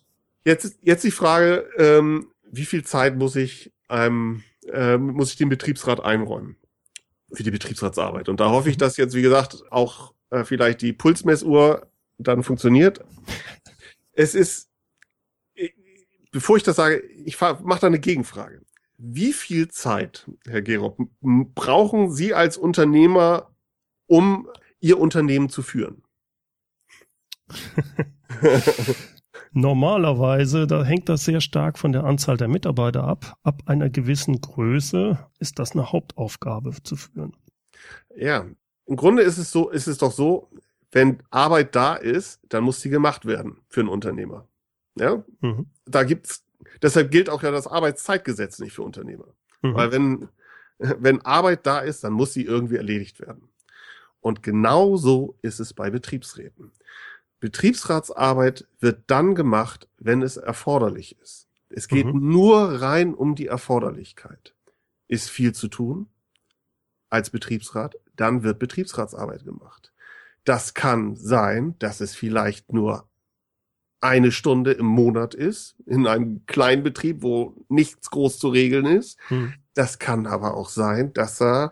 Jetzt, 0.44 0.80
jetzt 0.82 1.04
die 1.04 1.12
Frage, 1.12 1.68
ähm, 1.78 2.28
wie 2.52 2.66
viel 2.66 2.84
Zeit 2.84 3.18
muss 3.18 3.36
ich 3.36 3.72
einem 3.88 4.44
äh, 4.72 4.98
muss 4.98 5.32
ich 5.32 5.38
den 5.38 5.50
Betriebsrat 5.50 6.04
einräumen 6.04 6.56
für 7.34 7.44
die 7.44 7.52
Betriebsratsarbeit. 7.52 8.30
Und 8.30 8.40
da 8.40 8.50
hoffe 8.50 8.70
ich, 8.70 8.78
dass 8.78 8.98
jetzt, 8.98 9.16
wie 9.16 9.22
gesagt, 9.22 9.64
auch 9.70 10.14
äh, 10.30 10.44
vielleicht 10.44 10.82
die 10.82 10.94
Pulsmessuhr 10.94 11.88
dann 12.18 12.44
funktioniert. 12.44 13.04
Es 14.14 14.36
ist, 14.36 14.70
bevor 16.32 16.58
ich 16.58 16.64
das 16.64 16.76
sage, 16.76 17.02
ich 17.26 17.40
mache 17.40 17.82
da 17.82 17.88
eine 17.88 18.00
Gegenfrage. 18.00 18.62
Wie 18.98 19.34
viel 19.34 19.68
Zeit, 19.70 20.30
Herr 20.46 20.62
Gerob, 20.62 21.00
brauchen 21.22 22.12
Sie 22.12 22.34
als 22.34 22.58
Unternehmer, 22.58 23.52
um 24.08 24.48
Ihr 24.80 25.00
Unternehmen 25.00 25.50
zu 25.50 25.64
führen? 25.64 26.04
Normalerweise, 29.54 30.66
da 30.66 30.86
hängt 30.86 31.10
das 31.10 31.26
sehr 31.26 31.42
stark 31.42 31.78
von 31.78 31.92
der 31.92 32.06
Anzahl 32.06 32.38
der 32.38 32.48
Mitarbeiter 32.48 33.04
ab. 33.04 33.36
Ab 33.44 33.64
einer 33.66 33.90
gewissen 33.90 34.40
Größe 34.40 35.28
ist 35.40 35.60
das 35.60 35.74
eine 35.74 35.92
Hauptaufgabe 35.92 36.72
zu 36.84 36.96
führen. 36.96 37.36
Ja, 38.16 38.46
im 38.86 38.96
Grunde 38.96 39.24
ist 39.24 39.38
es 39.38 39.52
so, 39.52 39.70
ist 39.70 39.88
es 39.88 39.98
doch 39.98 40.12
so, 40.12 40.50
wenn 40.92 41.24
Arbeit 41.30 41.76
da 41.76 41.96
ist, 41.96 42.42
dann 42.50 42.64
muss 42.64 42.82
sie 42.82 42.90
gemacht 42.90 43.26
werden 43.26 43.62
für 43.70 43.82
einen 43.82 43.90
Unternehmer. 43.90 44.48
Ja, 44.96 45.24
mhm. 45.40 45.68
da 45.86 46.04
gibt's, 46.04 46.44
deshalb 46.82 47.12
gilt 47.12 47.30
auch 47.30 47.44
ja 47.44 47.52
das 47.52 47.68
Arbeitszeitgesetz 47.68 48.60
nicht 48.60 48.74
für 48.74 48.84
Unternehmer. 48.84 49.34
Mhm. 49.62 49.76
Weil 49.76 49.92
wenn, 49.92 50.30
wenn 50.78 51.22
Arbeit 51.22 51.66
da 51.66 51.80
ist, 51.80 52.04
dann 52.04 52.14
muss 52.14 52.34
sie 52.34 52.44
irgendwie 52.44 52.76
erledigt 52.76 53.20
werden. 53.20 53.50
Und 54.20 54.44
genau 54.44 54.98
so 54.98 55.38
ist 55.42 55.60
es 55.60 55.74
bei 55.74 55.90
Betriebsräten. 55.90 56.72
Betriebsratsarbeit 57.40 58.68
wird 58.80 59.04
dann 59.08 59.34
gemacht, 59.34 59.88
wenn 59.98 60.22
es 60.22 60.38
erforderlich 60.38 61.20
ist. 61.20 61.48
Es 61.70 61.88
geht 61.88 62.06
mhm. 62.06 62.30
nur 62.32 62.82
rein 62.82 63.14
um 63.14 63.36
die 63.36 63.48
Erforderlichkeit. 63.48 64.54
Ist 65.08 65.30
viel 65.30 65.54
zu 65.54 65.68
tun 65.68 66.08
als 67.10 67.30
Betriebsrat, 67.30 67.96
dann 68.16 68.44
wird 68.44 68.60
Betriebsratsarbeit 68.60 69.44
gemacht. 69.44 69.91
Das 70.44 70.74
kann 70.74 71.16
sein, 71.16 71.76
dass 71.80 72.02
es 72.02 72.16
vielleicht 72.16 72.74
nur 72.74 73.08
eine 74.02 74.32
Stunde 74.32 74.72
im 74.72 74.88
Monat 74.88 75.36
ist, 75.36 75.76
in 75.86 76.08
einem 76.08 76.46
kleinen 76.48 76.82
Betrieb, 76.82 77.22
wo 77.22 77.56
nichts 77.70 78.10
groß 78.10 78.40
zu 78.40 78.50
regeln 78.50 78.86
ist. 78.86 79.18
Mhm. 79.30 79.54
Das 79.76 80.00
kann 80.00 80.26
aber 80.26 80.56
auch 80.56 80.70
sein, 80.70 81.14
dass 81.14 81.38
da 81.38 81.72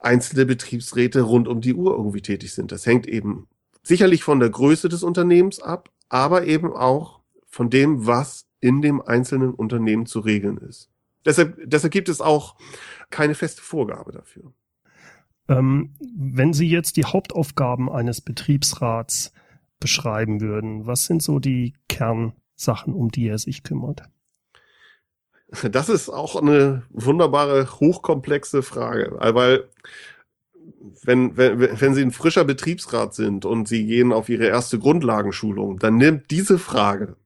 einzelne 0.00 0.46
Betriebsräte 0.46 1.22
rund 1.22 1.46
um 1.46 1.60
die 1.60 1.74
Uhr 1.74 1.92
irgendwie 1.92 2.22
tätig 2.22 2.52
sind. 2.52 2.72
Das 2.72 2.86
hängt 2.86 3.06
eben 3.06 3.48
sicherlich 3.82 4.24
von 4.24 4.40
der 4.40 4.50
Größe 4.50 4.88
des 4.88 5.02
Unternehmens 5.04 5.60
ab, 5.60 5.90
aber 6.08 6.44
eben 6.44 6.72
auch 6.72 7.20
von 7.46 7.70
dem, 7.70 8.06
was 8.06 8.46
in 8.60 8.82
dem 8.82 9.00
einzelnen 9.00 9.54
Unternehmen 9.54 10.06
zu 10.06 10.20
regeln 10.20 10.58
ist. 10.58 10.90
Deshalb, 11.24 11.58
deshalb 11.64 11.92
gibt 11.92 12.08
es 12.08 12.20
auch 12.20 12.56
keine 13.10 13.34
feste 13.34 13.62
Vorgabe 13.62 14.12
dafür. 14.12 14.52
Ähm, 15.50 15.90
wenn 16.16 16.52
Sie 16.52 16.68
jetzt 16.68 16.96
die 16.96 17.04
Hauptaufgaben 17.04 17.90
eines 17.90 18.20
Betriebsrats 18.20 19.32
beschreiben 19.80 20.40
würden, 20.40 20.86
was 20.86 21.06
sind 21.06 21.22
so 21.22 21.40
die 21.40 21.74
Kernsachen, 21.88 22.94
um 22.94 23.10
die 23.10 23.26
er 23.26 23.38
sich 23.38 23.64
kümmert? 23.64 24.04
Das 25.68 25.88
ist 25.88 26.08
auch 26.08 26.36
eine 26.36 26.84
wunderbare, 26.90 27.66
hochkomplexe 27.80 28.62
Frage, 28.62 29.16
weil 29.18 29.68
wenn, 31.02 31.36
wenn, 31.36 31.58
wenn 31.58 31.94
Sie 31.94 32.02
ein 32.02 32.12
frischer 32.12 32.44
Betriebsrat 32.44 33.14
sind 33.14 33.44
und 33.44 33.66
Sie 33.66 33.84
gehen 33.84 34.12
auf 34.12 34.28
Ihre 34.28 34.46
erste 34.46 34.78
Grundlagenschulung, 34.78 35.80
dann 35.80 35.96
nimmt 35.96 36.30
diese 36.30 36.60
Frage 36.60 37.16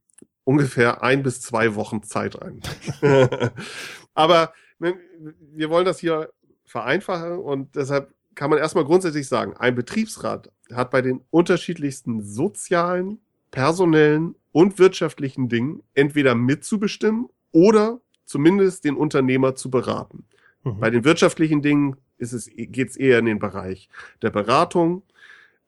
ungefähr 0.45 1.03
ein 1.03 1.23
bis 1.23 1.43
zwei 1.43 1.75
Wochen 1.75 2.03
Zeit 2.03 2.41
ein. 2.41 2.63
Aber 4.15 4.55
wir 4.79 5.69
wollen 5.69 5.85
das 5.85 5.99
hier 5.99 6.31
vereinfachen 6.65 7.39
und 7.39 7.77
deshalb 7.77 8.14
kann 8.35 8.51
man 8.51 8.59
erstmal 8.59 8.85
grundsätzlich 8.85 9.29
sagen, 9.29 9.55
ein 9.57 9.75
Betriebsrat 9.75 10.51
hat 10.73 10.91
bei 10.91 11.03
den 11.03 11.21
unterschiedlichsten 11.31 12.23
sozialen, 12.23 13.19
personellen 13.51 14.35
und 14.53 14.79
wirtschaftlichen 14.79 15.49
Dingen 15.49 15.83
entweder 15.95 16.35
mitzubestimmen 16.35 17.29
oder 17.53 18.01
zumindest 18.25 18.85
den 18.85 18.97
Unternehmer 18.97 19.55
zu 19.55 19.71
beraten. 19.71 20.25
Mhm. 20.65 20.81
Bei 20.81 20.91
den 20.91 21.05
wirtschaftlichen 21.05 21.63
Dingen 21.63 21.97
ist 22.19 22.33
es, 22.33 22.51
geht's 22.55 22.97
eher 22.97 23.19
in 23.19 23.27
den 23.27 23.39
Bereich 23.39 23.89
der 24.23 24.31
Beratung. 24.31 25.03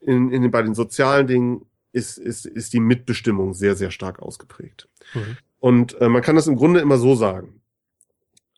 In, 0.01 0.31
in, 0.31 0.51
bei 0.51 0.63
den 0.63 0.75
sozialen 0.75 1.27
Dingen 1.27 1.67
ist, 1.93 2.19
ist, 2.19 2.47
ist 2.47 2.73
die 2.73 2.81
Mitbestimmung 2.81 3.55
sehr, 3.55 3.75
sehr 3.75 3.91
stark 3.91 4.21
ausgeprägt. 4.21 4.89
Mhm. 5.15 5.37
Und 5.59 6.01
äh, 6.01 6.09
man 6.09 6.23
kann 6.23 6.37
das 6.37 6.47
im 6.47 6.57
Grunde 6.57 6.81
immer 6.81 6.99
so 6.99 7.15
sagen. 7.15 7.61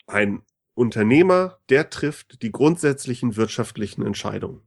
Ein 0.07 0.43
Unternehmer, 0.79 1.59
der 1.69 1.91
trifft 1.91 2.43
die 2.43 2.53
grundsätzlichen 2.53 3.37
wirtschaftlichen 3.37 4.07
Entscheidungen. 4.07 4.61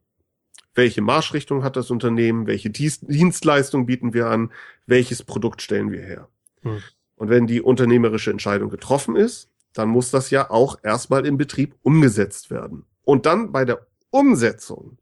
Welche 0.76 1.02
Marschrichtung 1.02 1.64
hat 1.64 1.78
das 1.78 1.90
Unternehmen? 1.90 2.48
Welche 2.48 2.70
Dienstleistung 2.70 3.86
bieten 3.86 4.14
wir 4.14 4.28
an? 4.28 4.52
Welches 4.86 5.24
Produkt 5.24 5.62
stellen 5.62 5.92
wir 5.92 6.02
her? 6.02 6.28
Mhm. 6.64 6.84
Und 7.16 7.30
wenn 7.30 7.48
die 7.48 7.62
unternehmerische 7.62 8.32
Entscheidung 8.32 8.70
getroffen 8.70 9.16
ist, 9.16 9.50
dann 9.74 9.88
muss 9.88 10.12
das 10.12 10.32
ja 10.32 10.50
auch 10.50 10.80
erstmal 10.84 11.26
im 11.26 11.38
Betrieb 11.38 11.76
umgesetzt 11.82 12.52
werden. 12.52 12.86
Und 13.04 13.26
dann 13.26 13.52
bei 13.54 13.64
der 13.64 13.88
Umsetzung, 14.10 14.98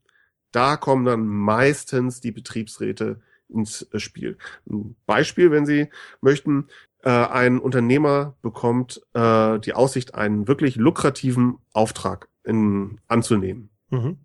da 0.52 0.76
kommen 0.76 1.04
dann 1.04 1.26
meistens 1.26 2.20
die 2.20 2.32
Betriebsräte 2.32 3.20
ins 3.48 3.86
Spiel. 3.96 4.38
Ein 4.68 4.94
Beispiel, 5.06 5.50
wenn 5.50 5.66
Sie 5.66 5.88
möchten, 6.20 6.68
äh, 7.02 7.10
ein 7.10 7.58
Unternehmer 7.58 8.36
bekommt 8.42 9.02
äh, 9.14 9.58
die 9.58 9.74
Aussicht, 9.74 10.14
einen 10.14 10.48
wirklich 10.48 10.76
lukrativen 10.76 11.58
Auftrag 11.72 12.28
in, 12.44 13.00
anzunehmen. 13.08 13.70
Mhm. 13.90 14.18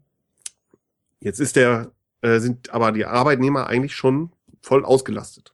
Jetzt 1.20 1.39
ist 1.39 1.55
der, 1.55 1.91
äh, 2.22 2.39
sind 2.39 2.72
aber 2.72 2.91
die 2.91 3.05
Arbeitnehmer 3.05 3.67
eigentlich 3.67 3.96
schon 3.96 4.32
voll 4.62 4.84
ausgelastet. 4.84 5.53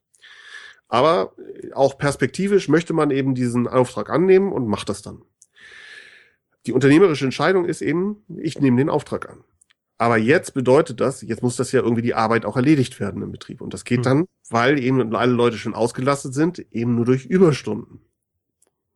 Aber 0.88 1.34
auch 1.74 1.98
perspektivisch 1.98 2.68
möchte 2.68 2.94
man 2.94 3.12
eben 3.12 3.34
diesen 3.34 3.68
Auftrag 3.68 4.10
annehmen 4.10 4.52
und 4.52 4.68
macht 4.68 4.90
das 4.90 5.02
dann. 5.02 5.22
Die 6.66 6.74
unternehmerische 6.74 7.26
Entscheidung 7.26 7.66
ist 7.66 7.82
eben, 7.82 8.24
ich 8.28 8.60
nehme 8.60 8.78
den 8.78 8.90
Auftrag 8.90 9.30
an. 9.30 9.44
Aber 10.02 10.18
jetzt 10.18 10.56
bedeutet 10.56 11.00
das, 11.00 11.22
jetzt 11.22 11.44
muss 11.44 11.58
das 11.58 11.72
ja 11.74 11.84
irgendwie 11.84 12.02
die 12.02 12.16
Arbeit 12.16 12.44
auch 12.44 12.56
erledigt 12.56 13.00
werden 13.00 13.22
im 13.22 13.32
Betrieb. 13.32 13.62
Und 13.62 13.72
das 13.72 13.86
geht 13.86 14.00
mhm. 14.00 14.04
dann, 14.04 14.26
weil 14.50 14.80
eben 14.80 15.16
alle 15.16 15.32
Leute 15.32 15.60
schon 15.60 15.76
ausgelastet 15.76 16.34
sind, 16.34 16.66
eben 16.72 16.96
nur 16.96 17.06
durch 17.06 17.28
Überstunden. 17.28 18.02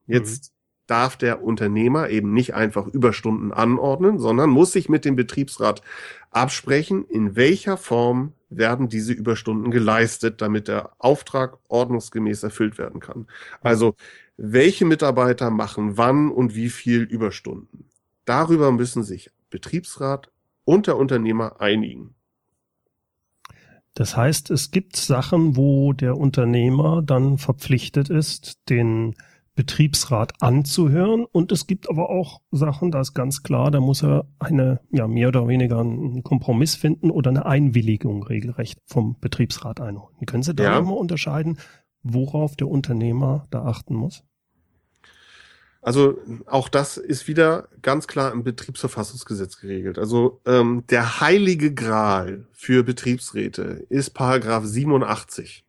Jetzt 0.08 0.46
mhm. 0.46 0.56
darf 0.88 1.16
der 1.16 1.44
Unternehmer 1.44 2.10
eben 2.10 2.34
nicht 2.34 2.56
einfach 2.56 2.88
Überstunden 2.88 3.52
anordnen, 3.52 4.18
sondern 4.18 4.50
muss 4.50 4.72
sich 4.72 4.90
mit 4.90 5.06
dem 5.06 5.16
Betriebsrat 5.16 5.84
absprechen, 6.32 7.06
in 7.06 7.36
welcher 7.36 7.78
Form 7.78 8.34
werden 8.50 8.90
diese 8.90 9.14
Überstunden 9.14 9.70
geleistet, 9.70 10.42
damit 10.42 10.68
der 10.68 10.94
Auftrag 10.98 11.60
ordnungsgemäß 11.68 12.42
erfüllt 12.42 12.80
werden 12.80 13.00
kann. 13.00 13.28
Also, 13.62 13.94
welche 14.38 14.86
Mitarbeiter 14.86 15.52
machen 15.52 15.98
wann 15.98 16.32
und 16.32 16.56
wie 16.56 16.70
viel 16.70 17.04
Überstunden? 17.04 17.92
Darüber 18.26 18.72
müssen 18.72 19.04
sich 19.04 19.30
Betriebsrat, 19.52 20.32
und 20.66 20.88
der 20.88 20.98
Unternehmer 20.98 21.62
einigen. 21.62 22.16
Das 23.94 24.18
heißt, 24.18 24.52
es 24.52 24.72
gibt 24.72 24.98
Sachen, 24.98 25.56
wo 25.56 25.94
der 25.94 26.18
Unternehmer 26.18 27.02
dann 27.02 27.38
verpflichtet 27.38 28.10
ist, 28.10 28.60
den 28.70 29.16
Betriebsrat 29.56 30.34
anzuhören. 30.42 31.26
Und 31.32 31.54
es 31.54 31.66
gibt 31.66 31.90
aber 31.90 32.10
auch 32.10 32.42
Sachen, 32.52 32.92
da 32.92 33.00
ist 33.00 33.14
ganz 33.14 33.42
klar, 33.42 33.72
da 33.72 33.80
muss 33.80 34.04
er 34.04 34.26
eine, 34.38 34.82
ja, 34.92 35.08
mehr 35.08 35.30
oder 35.30 35.48
weniger 35.48 35.80
einen 35.80 36.24
Kompromiss 36.24 36.76
finden 36.76 37.10
oder 37.10 37.30
eine 37.30 37.46
Einwilligung 37.46 38.24
regelrecht 38.24 38.80
vom 38.86 39.18
Betriebsrat 39.22 39.80
einholen. 39.80 40.14
Können 40.26 40.44
Sie 40.44 40.54
da 40.54 40.64
ja. 40.66 40.80
nochmal 40.80 40.98
unterscheiden, 40.98 41.58
worauf 42.04 42.58
der 42.58 42.68
Unternehmer 42.68 43.48
da 43.50 43.64
achten 43.64 43.96
muss? 43.96 44.26
Also 45.86 46.18
auch 46.48 46.68
das 46.68 46.98
ist 46.98 47.28
wieder 47.28 47.70
ganz 47.84 48.08
klar 48.08 48.32
im 48.32 48.44
Betriebsverfassungsgesetz 48.44 49.60
geregelt. 49.60 50.00
Also 50.00 50.42
ähm, 50.48 50.84
der 50.90 51.22
heilige 51.22 51.76
Gral 51.76 52.48
für 52.54 52.82
Betriebsräte 52.82 53.86
ist 53.90 54.16
Paragraph 54.16 54.66
87. 54.66 55.64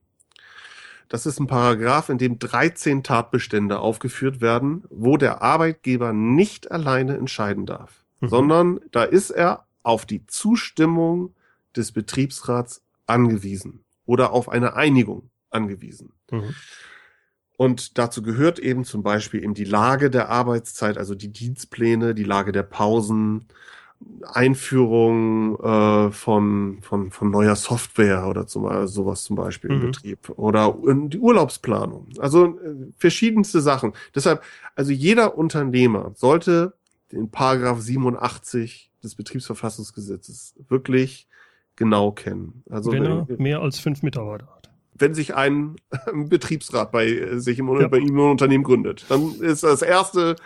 Das 1.10 1.26
ist 1.26 1.38
ein 1.38 1.46
Paragraph, 1.46 2.08
in 2.08 2.16
dem 2.16 2.38
13 2.38 3.02
Tatbestände 3.02 3.78
aufgeführt 3.78 4.40
werden, 4.40 4.84
wo 4.88 5.18
der 5.18 5.42
Arbeitgeber 5.42 6.14
nicht 6.14 6.70
alleine 6.70 7.18
entscheiden 7.18 7.66
darf, 7.66 8.06
mhm. 8.20 8.28
sondern 8.28 8.80
da 8.92 9.04
ist 9.04 9.28
er 9.28 9.66
auf 9.82 10.06
die 10.06 10.26
Zustimmung 10.26 11.34
des 11.76 11.92
Betriebsrats 11.92 12.80
angewiesen 13.04 13.84
oder 14.06 14.32
auf 14.32 14.48
eine 14.48 14.76
Einigung 14.76 15.28
angewiesen. 15.50 16.14
Mhm. 16.30 16.54
Und 17.56 17.98
dazu 17.98 18.22
gehört 18.22 18.58
eben 18.58 18.84
zum 18.84 19.02
Beispiel 19.02 19.42
eben 19.42 19.54
die 19.54 19.64
Lage 19.64 20.10
der 20.10 20.28
Arbeitszeit, 20.28 20.98
also 20.98 21.14
die 21.14 21.32
Dienstpläne, 21.32 22.14
die 22.14 22.24
Lage 22.24 22.52
der 22.52 22.62
Pausen, 22.62 23.46
Einführung 24.22 25.58
äh, 25.58 26.10
von, 26.10 26.78
von, 26.82 27.10
von 27.10 27.30
neuer 27.30 27.56
Software 27.56 28.26
oder 28.26 28.46
zum, 28.46 28.66
also 28.66 29.04
sowas 29.04 29.22
zum 29.24 29.36
Beispiel 29.36 29.70
mhm. 29.70 29.76
im 29.76 29.86
Betrieb 29.86 30.28
oder 30.36 30.76
die 30.84 31.18
Urlaubsplanung. 31.18 32.08
Also 32.18 32.58
äh, 32.58 32.74
verschiedenste 32.96 33.60
Sachen. 33.60 33.94
Deshalb, 34.14 34.42
also 34.74 34.92
jeder 34.92 35.38
Unternehmer 35.38 36.12
sollte 36.14 36.74
den 37.12 37.30
Paragraph 37.30 37.80
87 37.80 38.90
des 39.02 39.14
Betriebsverfassungsgesetzes 39.14 40.54
wirklich 40.68 41.26
genau 41.76 42.10
kennen. 42.12 42.62
Also 42.68 42.92
wenn 42.92 43.04
er 43.04 43.26
mehr 43.38 43.60
als 43.60 43.78
fünf 43.78 44.02
Mitarbeiter 44.02 44.48
wenn 44.98 45.14
sich 45.14 45.34
ein 45.36 45.76
Betriebsrat 46.14 46.92
bei 46.92 47.06
äh, 47.06 47.38
sich 47.40 47.58
im, 47.58 47.68
ja. 47.80 47.88
bei 47.88 47.98
ihm 47.98 48.08
im 48.08 48.30
Unternehmen 48.30 48.64
gründet. 48.64 49.06
Dann 49.08 49.34
ist 49.40 49.62
das 49.62 49.82
erste, 49.82 50.36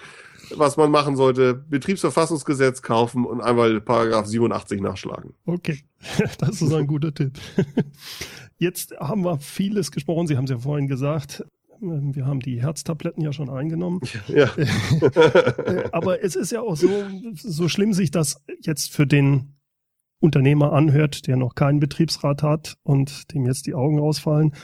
was 0.54 0.76
man 0.76 0.90
machen 0.90 1.16
sollte, 1.16 1.54
Betriebsverfassungsgesetz 1.54 2.82
kaufen 2.82 3.24
und 3.24 3.40
einmal 3.40 3.80
Paragraph 3.80 4.26
87 4.26 4.80
nachschlagen. 4.80 5.34
Okay, 5.46 5.80
das 6.38 6.62
ist 6.62 6.72
ein 6.72 6.86
guter 6.86 7.14
Tipp. 7.14 7.38
Jetzt 8.58 8.94
haben 8.98 9.24
wir 9.24 9.38
vieles 9.38 9.90
gesprochen. 9.90 10.26
Sie 10.26 10.36
haben 10.36 10.44
es 10.44 10.50
ja 10.50 10.58
vorhin 10.58 10.86
gesagt. 10.86 11.44
Wir 11.80 12.26
haben 12.26 12.40
die 12.40 12.60
Herztabletten 12.60 13.22
ja 13.22 13.32
schon 13.32 13.48
eingenommen. 13.48 14.02
Ja. 14.28 14.50
Aber 15.92 16.22
es 16.22 16.36
ist 16.36 16.52
ja 16.52 16.60
auch 16.60 16.76
so, 16.76 16.90
so 17.32 17.70
schlimm 17.70 17.94
sich 17.94 18.10
das 18.10 18.44
jetzt 18.60 18.92
für 18.92 19.06
den 19.06 19.54
Unternehmer 20.20 20.72
anhört, 20.72 21.26
der 21.26 21.36
noch 21.36 21.54
keinen 21.54 21.80
Betriebsrat 21.80 22.42
hat 22.42 22.76
und 22.82 23.32
dem 23.34 23.46
jetzt 23.46 23.66
die 23.66 23.74
Augen 23.74 23.98
ausfallen. 23.98 24.54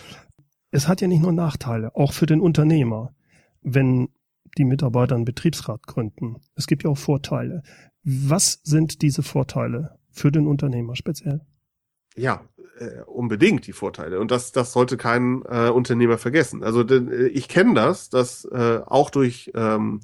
Es 0.70 0.86
hat 0.86 1.00
ja 1.00 1.08
nicht 1.08 1.22
nur 1.22 1.32
Nachteile, 1.32 1.94
auch 1.96 2.12
für 2.12 2.26
den 2.26 2.40
Unternehmer, 2.40 3.14
wenn 3.62 4.08
die 4.58 4.64
Mitarbeiter 4.64 5.14
einen 5.14 5.24
Betriebsrat 5.24 5.86
gründen. 5.86 6.36
Es 6.54 6.66
gibt 6.66 6.84
ja 6.84 6.90
auch 6.90 6.98
Vorteile. 6.98 7.62
Was 8.02 8.60
sind 8.62 9.02
diese 9.02 9.22
Vorteile 9.22 9.98
für 10.10 10.30
den 10.30 10.46
Unternehmer 10.46 10.94
speziell? 10.96 11.40
Ja, 12.16 12.42
äh, 12.78 13.02
unbedingt 13.06 13.66
die 13.66 13.72
Vorteile. 13.72 14.20
Und 14.20 14.30
das, 14.30 14.52
das 14.52 14.72
sollte 14.72 14.96
kein 14.96 15.42
äh, 15.48 15.68
Unternehmer 15.68 16.18
vergessen. 16.18 16.62
Also 16.62 16.84
denn, 16.84 17.10
äh, 17.10 17.26
ich 17.28 17.48
kenne 17.48 17.74
das, 17.74 18.10
dass 18.10 18.44
äh, 18.46 18.80
auch 18.84 19.10
durch 19.10 19.50
ähm, 19.54 20.00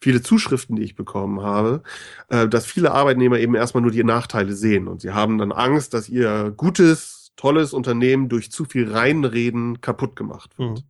viele 0.00 0.22
Zuschriften, 0.22 0.76
die 0.76 0.82
ich 0.82 0.94
bekommen 0.94 1.42
habe, 1.42 1.82
äh, 2.28 2.48
dass 2.48 2.66
viele 2.66 2.92
Arbeitnehmer 2.92 3.38
eben 3.38 3.54
erstmal 3.54 3.82
nur 3.82 3.90
die 3.90 4.04
Nachteile 4.04 4.54
sehen. 4.54 4.88
Und 4.88 5.00
sie 5.00 5.12
haben 5.12 5.38
dann 5.38 5.52
Angst, 5.52 5.94
dass 5.94 6.08
ihr 6.08 6.52
gutes, 6.56 7.32
tolles 7.36 7.72
Unternehmen 7.72 8.28
durch 8.28 8.50
zu 8.50 8.64
viel 8.64 8.90
Reinreden 8.90 9.80
kaputt 9.80 10.16
gemacht 10.16 10.58
wird. 10.58 10.70
Mhm. 10.70 10.84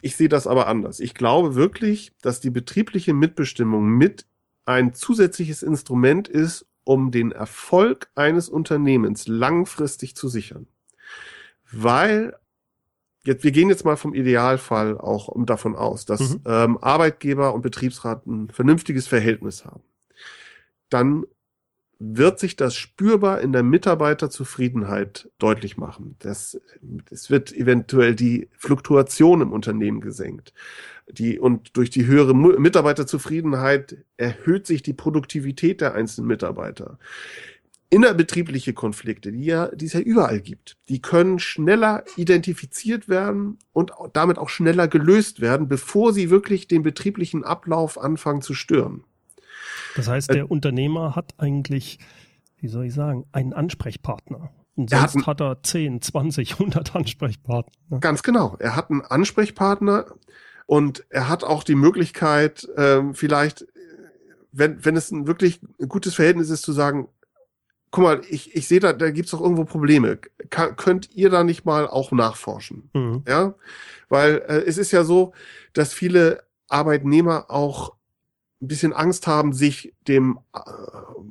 Ich 0.00 0.16
sehe 0.16 0.28
das 0.28 0.46
aber 0.46 0.68
anders. 0.68 1.00
Ich 1.00 1.14
glaube 1.14 1.54
wirklich, 1.54 2.12
dass 2.22 2.40
die 2.40 2.50
betriebliche 2.50 3.14
Mitbestimmung 3.14 3.88
mit 3.88 4.26
ein 4.64 4.94
zusätzliches 4.94 5.62
Instrument 5.62 6.28
ist, 6.28 6.66
um 6.88 7.10
den 7.10 7.32
Erfolg 7.32 8.08
eines 8.14 8.48
Unternehmens 8.48 9.28
langfristig 9.28 10.16
zu 10.16 10.26
sichern. 10.26 10.66
Weil 11.70 12.34
jetzt, 13.24 13.44
wir 13.44 13.50
gehen 13.50 13.68
jetzt 13.68 13.84
mal 13.84 13.98
vom 13.98 14.14
Idealfall 14.14 14.96
auch 14.96 15.28
davon 15.44 15.76
aus, 15.76 16.06
dass 16.06 16.20
mhm. 16.20 16.40
ähm, 16.46 16.78
Arbeitgeber 16.80 17.52
und 17.52 17.60
Betriebsrat 17.60 18.26
ein 18.26 18.48
vernünftiges 18.48 19.06
Verhältnis 19.06 19.66
haben. 19.66 19.82
Dann 20.88 21.26
wird 21.98 22.38
sich 22.38 22.54
das 22.54 22.76
spürbar 22.76 23.40
in 23.40 23.52
der 23.52 23.64
Mitarbeiterzufriedenheit 23.64 25.30
deutlich 25.38 25.76
machen. 25.76 26.14
Das, 26.20 26.60
es 27.10 27.28
wird 27.28 27.52
eventuell 27.52 28.14
die 28.14 28.48
Fluktuation 28.56 29.40
im 29.40 29.52
Unternehmen 29.52 30.00
gesenkt. 30.00 30.52
Die, 31.10 31.38
und 31.40 31.76
durch 31.76 31.90
die 31.90 32.06
höhere 32.06 32.34
Mitarbeiterzufriedenheit 32.34 34.04
erhöht 34.16 34.66
sich 34.66 34.82
die 34.82 34.92
Produktivität 34.92 35.80
der 35.80 35.94
einzelnen 35.94 36.28
Mitarbeiter. 36.28 36.98
Innerbetriebliche 37.90 38.74
Konflikte, 38.74 39.32
die 39.32 39.44
ja, 39.44 39.68
die 39.74 39.86
es 39.86 39.94
ja 39.94 40.00
überall 40.00 40.40
gibt, 40.40 40.76
die 40.90 41.00
können 41.00 41.38
schneller 41.38 42.04
identifiziert 42.16 43.08
werden 43.08 43.58
und 43.72 43.92
damit 44.12 44.38
auch 44.38 44.50
schneller 44.50 44.88
gelöst 44.88 45.40
werden, 45.40 45.68
bevor 45.68 46.12
sie 46.12 46.28
wirklich 46.28 46.68
den 46.68 46.82
betrieblichen 46.82 47.44
Ablauf 47.44 47.98
anfangen 47.98 48.42
zu 48.42 48.52
stören. 48.52 49.04
Das 49.98 50.08
heißt, 50.08 50.30
der 50.30 50.42
äh, 50.42 50.42
Unternehmer 50.42 51.16
hat 51.16 51.34
eigentlich, 51.38 51.98
wie 52.58 52.68
soll 52.68 52.86
ich 52.86 52.94
sagen, 52.94 53.26
einen 53.32 53.52
Ansprechpartner. 53.52 54.50
Und 54.76 54.90
sonst 54.90 55.16
er 55.16 55.20
hat, 55.22 55.26
hat, 55.26 55.40
er 55.40 55.62
10, 55.62 56.00
20, 56.00 56.52
100 56.52 56.94
Ansprechpartner. 56.94 57.72
Ne? 57.88 57.98
Ganz 57.98 58.22
genau. 58.22 58.56
Er 58.60 58.76
hat 58.76 58.90
einen 58.90 59.02
Ansprechpartner 59.02 60.06
und 60.66 61.04
er 61.10 61.28
hat 61.28 61.42
auch 61.42 61.64
die 61.64 61.74
Möglichkeit, 61.74 62.68
ähm, 62.76 63.14
vielleicht, 63.14 63.66
wenn, 64.52 64.84
wenn 64.84 64.96
es 64.96 65.10
ein 65.10 65.26
wirklich 65.26 65.60
gutes 65.88 66.14
Verhältnis 66.14 66.48
ist, 66.48 66.62
zu 66.62 66.72
sagen, 66.72 67.08
guck 67.90 68.04
mal, 68.04 68.20
ich, 68.28 68.54
ich 68.54 68.68
sehe 68.68 68.78
da, 68.78 68.92
da 68.92 69.10
gibt's 69.10 69.32
doch 69.32 69.40
irgendwo 69.40 69.64
Probleme. 69.64 70.18
Kann, 70.50 70.76
könnt 70.76 71.10
ihr 71.12 71.30
da 71.30 71.42
nicht 71.42 71.64
mal 71.64 71.88
auch 71.88 72.12
nachforschen? 72.12 72.88
Mhm. 72.94 73.24
Ja, 73.26 73.54
weil 74.08 74.44
äh, 74.46 74.62
es 74.64 74.78
ist 74.78 74.92
ja 74.92 75.02
so, 75.02 75.32
dass 75.72 75.92
viele 75.92 76.44
Arbeitnehmer 76.68 77.46
auch 77.50 77.97
ein 78.60 78.68
bisschen 78.68 78.92
Angst 78.92 79.26
haben, 79.26 79.52
sich 79.52 79.94
dem 80.06 80.38
äh, 80.54 80.60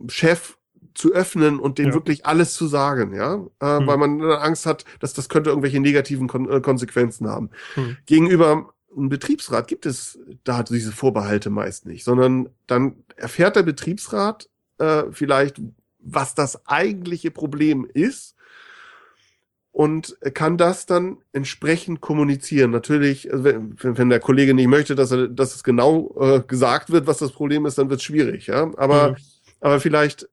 Chef 0.09 0.57
zu 0.93 1.13
öffnen 1.13 1.59
und 1.59 1.77
dem 1.77 1.89
ja. 1.89 1.93
wirklich 1.93 2.25
alles 2.25 2.53
zu 2.53 2.67
sagen, 2.67 3.13
ja, 3.13 3.35
äh, 3.59 3.79
hm. 3.79 3.87
weil 3.87 3.97
man 3.97 4.21
Angst 4.23 4.65
hat, 4.65 4.83
dass 4.99 5.13
das 5.13 5.29
könnte 5.29 5.51
irgendwelche 5.51 5.79
negativen 5.79 6.27
Kon 6.27 6.49
äh, 6.49 6.59
Konsequenzen 6.59 7.27
haben. 7.27 7.51
Hm. 7.75 7.97
Gegenüber 8.05 8.73
einem 8.95 9.09
Betriebsrat 9.09 9.67
gibt 9.67 9.85
es 9.85 10.19
da 10.43 10.63
diese 10.63 10.91
Vorbehalte 10.91 11.49
meist 11.49 11.85
nicht, 11.85 12.03
sondern 12.03 12.49
dann 12.65 13.03
erfährt 13.15 13.55
der 13.55 13.63
Betriebsrat 13.63 14.49
äh, 14.79 15.03
vielleicht, 15.11 15.61
was 15.99 16.33
das 16.33 16.67
eigentliche 16.67 17.31
Problem 17.31 17.87
ist 17.93 18.35
und 19.77 20.17
kann 20.33 20.57
das 20.57 20.87
dann 20.87 21.17
entsprechend 21.33 22.01
kommunizieren. 22.01 22.71
Natürlich, 22.71 23.31
also 23.31 23.43
wenn, 23.43 23.77
wenn 23.79 24.09
der 24.09 24.19
Kollege 24.19 24.55
nicht 24.55 24.69
möchte, 24.69 24.95
dass 24.95 25.11
er, 25.11 25.27
dass 25.27 25.53
es 25.53 25.63
genau 25.63 26.15
äh, 26.19 26.41
gesagt 26.41 26.91
wird, 26.91 27.05
was 27.05 27.19
das 27.19 27.31
Problem 27.31 27.67
ist, 27.67 27.77
dann 27.77 27.91
wird 27.91 27.99
es 27.99 28.03
schwierig, 28.03 28.47
ja. 28.47 28.71
Aber, 28.75 29.11
mhm. 29.11 29.15
aber 29.61 29.79
vielleicht, 29.79 30.29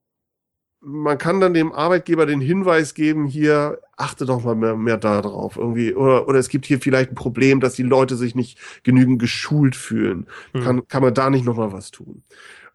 man 0.80 1.18
kann 1.18 1.42
dann 1.42 1.52
dem 1.52 1.72
Arbeitgeber 1.72 2.24
den 2.24 2.40
Hinweis 2.40 2.94
geben, 2.94 3.26
hier, 3.26 3.80
achte 3.98 4.24
doch 4.24 4.42
mal 4.42 4.54
mehr, 4.54 4.76
mehr 4.76 4.96
da 4.96 5.20
drauf, 5.20 5.59
irgendwie, 5.59 5.92
oder, 5.92 6.26
oder 6.26 6.38
es 6.38 6.48
gibt 6.48 6.64
hier 6.64 6.80
vielleicht 6.80 7.11
ein 7.11 7.14
Problem, 7.14 7.61
dass 7.61 7.74
die 7.74 7.83
Leute 7.83 8.16
sich 8.16 8.35
nicht 8.35 8.59
genügend 8.83 9.18
geschult 9.18 9.76
fühlen. 9.76 10.26
Mhm. 10.54 10.61
Kann, 10.62 10.88
kann 10.88 11.02
man 11.02 11.12
da 11.12 11.28
nicht 11.28 11.44
nochmal 11.44 11.70
was 11.70 11.90
tun? 11.90 12.22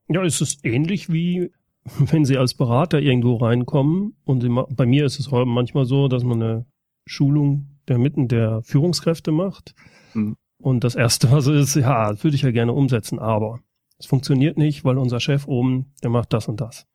Ja, 0.07 0.23
es 0.23 0.39
ist 0.39 0.63
ähnlich 0.63 1.11
wie 1.11 1.51
wenn 1.99 2.25
Sie 2.25 2.37
als 2.37 2.53
Berater 2.53 2.99
irgendwo 2.99 3.37
reinkommen 3.37 4.15
und 4.25 4.41
Sie, 4.41 4.49
bei 4.49 4.85
mir 4.85 5.05
ist 5.05 5.19
es 5.19 5.31
manchmal 5.31 5.85
so, 5.85 6.07
dass 6.07 6.23
man 6.23 6.41
eine 6.41 6.65
Schulung 7.05 7.79
der 7.87 7.97
Mitten 7.97 8.27
der 8.27 8.61
Führungskräfte 8.63 9.31
macht. 9.31 9.73
Mhm. 10.13 10.35
Und 10.57 10.83
das 10.83 10.95
erste, 10.95 11.31
was 11.31 11.47
ist, 11.47 11.75
ja, 11.75 12.11
das 12.11 12.23
würde 12.23 12.35
ich 12.35 12.41
ja 12.41 12.51
gerne 12.51 12.73
umsetzen, 12.73 13.17
aber 13.17 13.59
es 13.97 14.05
funktioniert 14.05 14.57
nicht, 14.57 14.85
weil 14.85 14.97
unser 14.97 15.19
Chef 15.19 15.47
oben, 15.47 15.93
der 16.03 16.09
macht 16.09 16.33
das 16.33 16.47
und 16.47 16.61
das. 16.61 16.85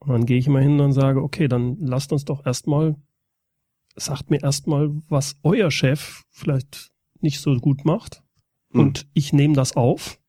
Und 0.00 0.10
dann 0.10 0.26
gehe 0.26 0.38
ich 0.38 0.46
immer 0.46 0.60
hin 0.60 0.80
und 0.80 0.92
sage, 0.92 1.22
okay, 1.22 1.48
dann 1.48 1.76
lasst 1.80 2.12
uns 2.12 2.24
doch 2.24 2.44
erstmal, 2.46 2.96
sagt 3.96 4.30
mir 4.30 4.42
erstmal, 4.42 4.90
was 5.08 5.36
euer 5.42 5.70
Chef 5.70 6.24
vielleicht 6.30 6.90
nicht 7.20 7.40
so 7.40 7.54
gut 7.56 7.84
macht. 7.84 8.22
Mhm. 8.70 8.80
Und 8.80 9.08
ich 9.12 9.32
nehme 9.32 9.54
das 9.54 9.76
auf 9.76 10.20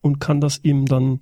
und 0.00 0.18
kann 0.18 0.40
das 0.40 0.58
ihm 0.64 0.86
dann 0.86 1.20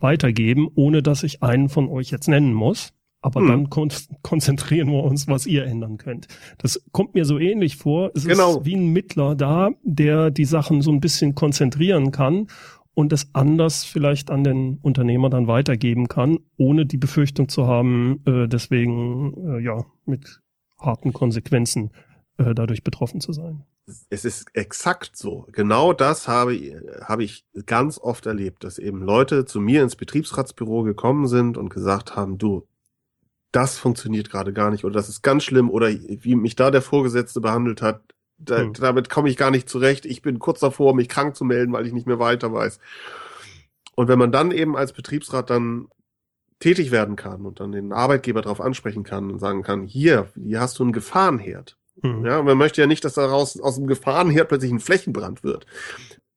weitergeben, 0.00 0.68
ohne 0.74 1.02
dass 1.02 1.22
ich 1.22 1.42
einen 1.42 1.68
von 1.68 1.88
euch 1.88 2.10
jetzt 2.10 2.28
nennen 2.28 2.52
muss. 2.52 2.92
Aber 3.20 3.40
hm. 3.40 3.48
dann 3.48 3.70
kon 3.70 3.90
konzentrieren 4.22 4.90
wir 4.90 5.02
uns, 5.02 5.26
was 5.26 5.46
ihr 5.46 5.64
ändern 5.64 5.98
könnt. 5.98 6.28
Das 6.58 6.84
kommt 6.92 7.14
mir 7.14 7.24
so 7.24 7.38
ähnlich 7.38 7.76
vor. 7.76 8.12
Es 8.14 8.26
genau. 8.26 8.58
ist 8.58 8.64
wie 8.64 8.76
ein 8.76 8.92
Mittler 8.92 9.34
da, 9.34 9.70
der 9.82 10.30
die 10.30 10.44
Sachen 10.44 10.82
so 10.82 10.92
ein 10.92 11.00
bisschen 11.00 11.34
konzentrieren 11.34 12.12
kann 12.12 12.46
und 12.94 13.12
es 13.12 13.32
anders 13.32 13.84
vielleicht 13.84 14.30
an 14.30 14.42
den 14.42 14.78
Unternehmer 14.82 15.30
dann 15.30 15.46
weitergeben 15.46 16.08
kann, 16.08 16.38
ohne 16.56 16.84
die 16.84 16.96
Befürchtung 16.96 17.48
zu 17.48 17.66
haben, 17.66 18.22
äh, 18.26 18.48
deswegen 18.48 19.34
äh, 19.36 19.62
ja 19.62 19.84
mit 20.04 20.40
harten 20.80 21.12
Konsequenzen 21.12 21.90
äh, 22.38 22.54
dadurch 22.54 22.82
betroffen 22.82 23.20
zu 23.20 23.32
sein. 23.32 23.64
Es 24.10 24.24
ist 24.24 24.54
exakt 24.54 25.16
so. 25.16 25.46
Genau 25.52 25.92
das 25.92 26.28
habe, 26.28 26.82
habe 27.02 27.24
ich 27.24 27.44
ganz 27.66 27.98
oft 27.98 28.26
erlebt, 28.26 28.64
dass 28.64 28.78
eben 28.78 29.02
Leute 29.02 29.44
zu 29.44 29.60
mir 29.60 29.82
ins 29.82 29.96
Betriebsratsbüro 29.96 30.82
gekommen 30.82 31.26
sind 31.26 31.56
und 31.56 31.70
gesagt 31.70 32.14
haben, 32.14 32.36
du, 32.36 32.66
das 33.50 33.78
funktioniert 33.78 34.30
gerade 34.30 34.52
gar 34.52 34.70
nicht 34.70 34.84
oder 34.84 34.94
das 34.94 35.08
ist 35.08 35.22
ganz 35.22 35.44
schlimm 35.44 35.70
oder 35.70 35.88
wie 35.88 36.34
mich 36.34 36.54
da 36.54 36.70
der 36.70 36.82
Vorgesetzte 36.82 37.40
behandelt 37.40 37.80
hat, 37.80 38.02
da, 38.36 38.58
hm. 38.58 38.74
damit 38.74 39.08
komme 39.08 39.28
ich 39.28 39.36
gar 39.36 39.50
nicht 39.50 39.68
zurecht. 39.68 40.04
Ich 40.04 40.22
bin 40.22 40.38
kurz 40.38 40.60
davor, 40.60 40.94
mich 40.94 41.08
krank 41.08 41.34
zu 41.34 41.44
melden, 41.44 41.72
weil 41.72 41.86
ich 41.86 41.92
nicht 41.92 42.06
mehr 42.06 42.18
weiter 42.18 42.52
weiß. 42.52 42.78
Und 43.96 44.08
wenn 44.08 44.18
man 44.18 44.30
dann 44.30 44.52
eben 44.52 44.76
als 44.76 44.92
Betriebsrat 44.92 45.50
dann 45.50 45.88
tätig 46.60 46.90
werden 46.90 47.16
kann 47.16 47.46
und 47.46 47.60
dann 47.60 47.72
den 47.72 47.92
Arbeitgeber 47.92 48.42
darauf 48.42 48.60
ansprechen 48.60 49.02
kann 49.02 49.30
und 49.30 49.38
sagen 49.38 49.62
kann, 49.62 49.84
hier, 49.84 50.28
hier 50.36 50.60
hast 50.60 50.78
du 50.78 50.84
einen 50.84 50.92
Gefahrenherd. 50.92 51.76
Mhm. 52.02 52.24
Ja, 52.24 52.42
man 52.42 52.58
möchte 52.58 52.80
ja 52.80 52.86
nicht, 52.86 53.04
dass 53.04 53.14
daraus 53.14 53.60
aus 53.60 53.76
dem 53.76 53.86
Gefahrenherd 53.86 54.48
plötzlich 54.48 54.72
ein 54.72 54.80
Flächenbrand 54.80 55.42
wird. 55.42 55.66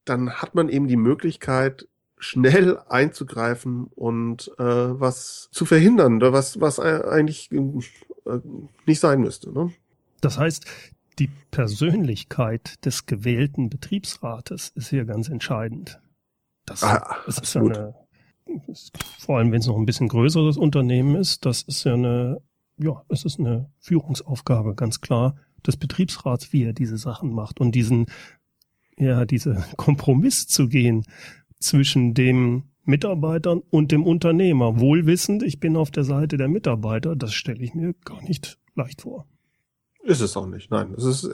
Dann 0.06 0.32
hat 0.34 0.56
man 0.56 0.70
eben 0.70 0.88
die 0.88 0.98
Möglichkeit, 0.98 1.88
schnell 2.18 2.80
einzugreifen 2.88 3.88
und 3.88 4.52
äh, 4.60 4.64
was 4.64 5.50
zu 5.52 5.66
verhindern, 5.66 6.18
oder 6.18 6.34
was, 6.34 6.62
was 6.62 6.80
eigentlich 6.80 7.52
äh, 7.52 8.40
nicht 8.86 9.00
sein 9.00 9.22
müsste. 9.22 9.52
Ne? 9.52 9.72
Das 10.22 10.38
heißt, 10.38 10.66
die 11.18 11.30
Persönlichkeit 11.50 12.86
des 12.86 13.06
gewählten 13.06 13.70
Betriebsrates 13.70 14.72
ist 14.76 14.90
hier 14.90 15.06
ganz 15.06 15.30
entscheidend. 15.30 16.00
Das, 16.66 16.84
ah, 16.84 17.18
das 17.26 17.40
ist 17.40 17.56
ja 17.56 17.62
eine, 17.62 17.96
vor 19.20 19.38
allem 19.38 19.52
wenn 19.52 19.60
es 19.60 19.68
noch 19.68 19.78
ein 19.78 19.86
bisschen 19.86 20.08
größeres 20.08 20.58
Unternehmen 20.58 21.16
ist, 21.16 21.46
das 21.46 21.64
ist 21.64 21.84
ja 21.84 21.96
eine, 21.96 22.42
ja, 22.78 23.04
es 23.10 23.26
ist 23.26 23.40
eine 23.40 23.72
Führungsaufgabe, 23.80 24.76
ganz 24.76 25.02
klar, 25.02 25.36
des 25.68 25.78
Betriebsrats, 25.78 26.54
wie 26.54 26.64
er 26.64 26.74
diese 26.74 26.98
Sachen 26.98 27.34
macht 27.34 27.60
und 27.60 27.74
diesen, 27.74 28.08
ja, 28.98 29.26
diese 29.26 29.64
Kompromiss 29.78 30.48
zu 30.48 30.68
gehen 30.68 31.06
zwischen 31.60 32.14
dem 32.14 32.64
Mitarbeitern 32.84 33.62
und 33.70 33.92
dem 33.92 34.04
Unternehmer. 34.04 34.80
Wohlwissend, 34.80 35.44
ich 35.44 35.60
bin 35.60 35.78
auf 35.78 35.92
der 35.92 36.04
Seite 36.04 36.38
der 36.38 36.48
Mitarbeiter, 36.48 37.16
das 37.16 37.34
stelle 37.34 37.64
ich 37.64 37.74
mir 37.74 37.94
gar 38.06 38.22
nicht 38.24 38.58
leicht 38.76 39.02
vor. 39.02 39.28
Ist 40.04 40.22
es 40.22 40.36
auch 40.36 40.48
nicht, 40.48 40.72
nein. 40.72 40.94
Das 40.96 41.04
ist, 41.04 41.30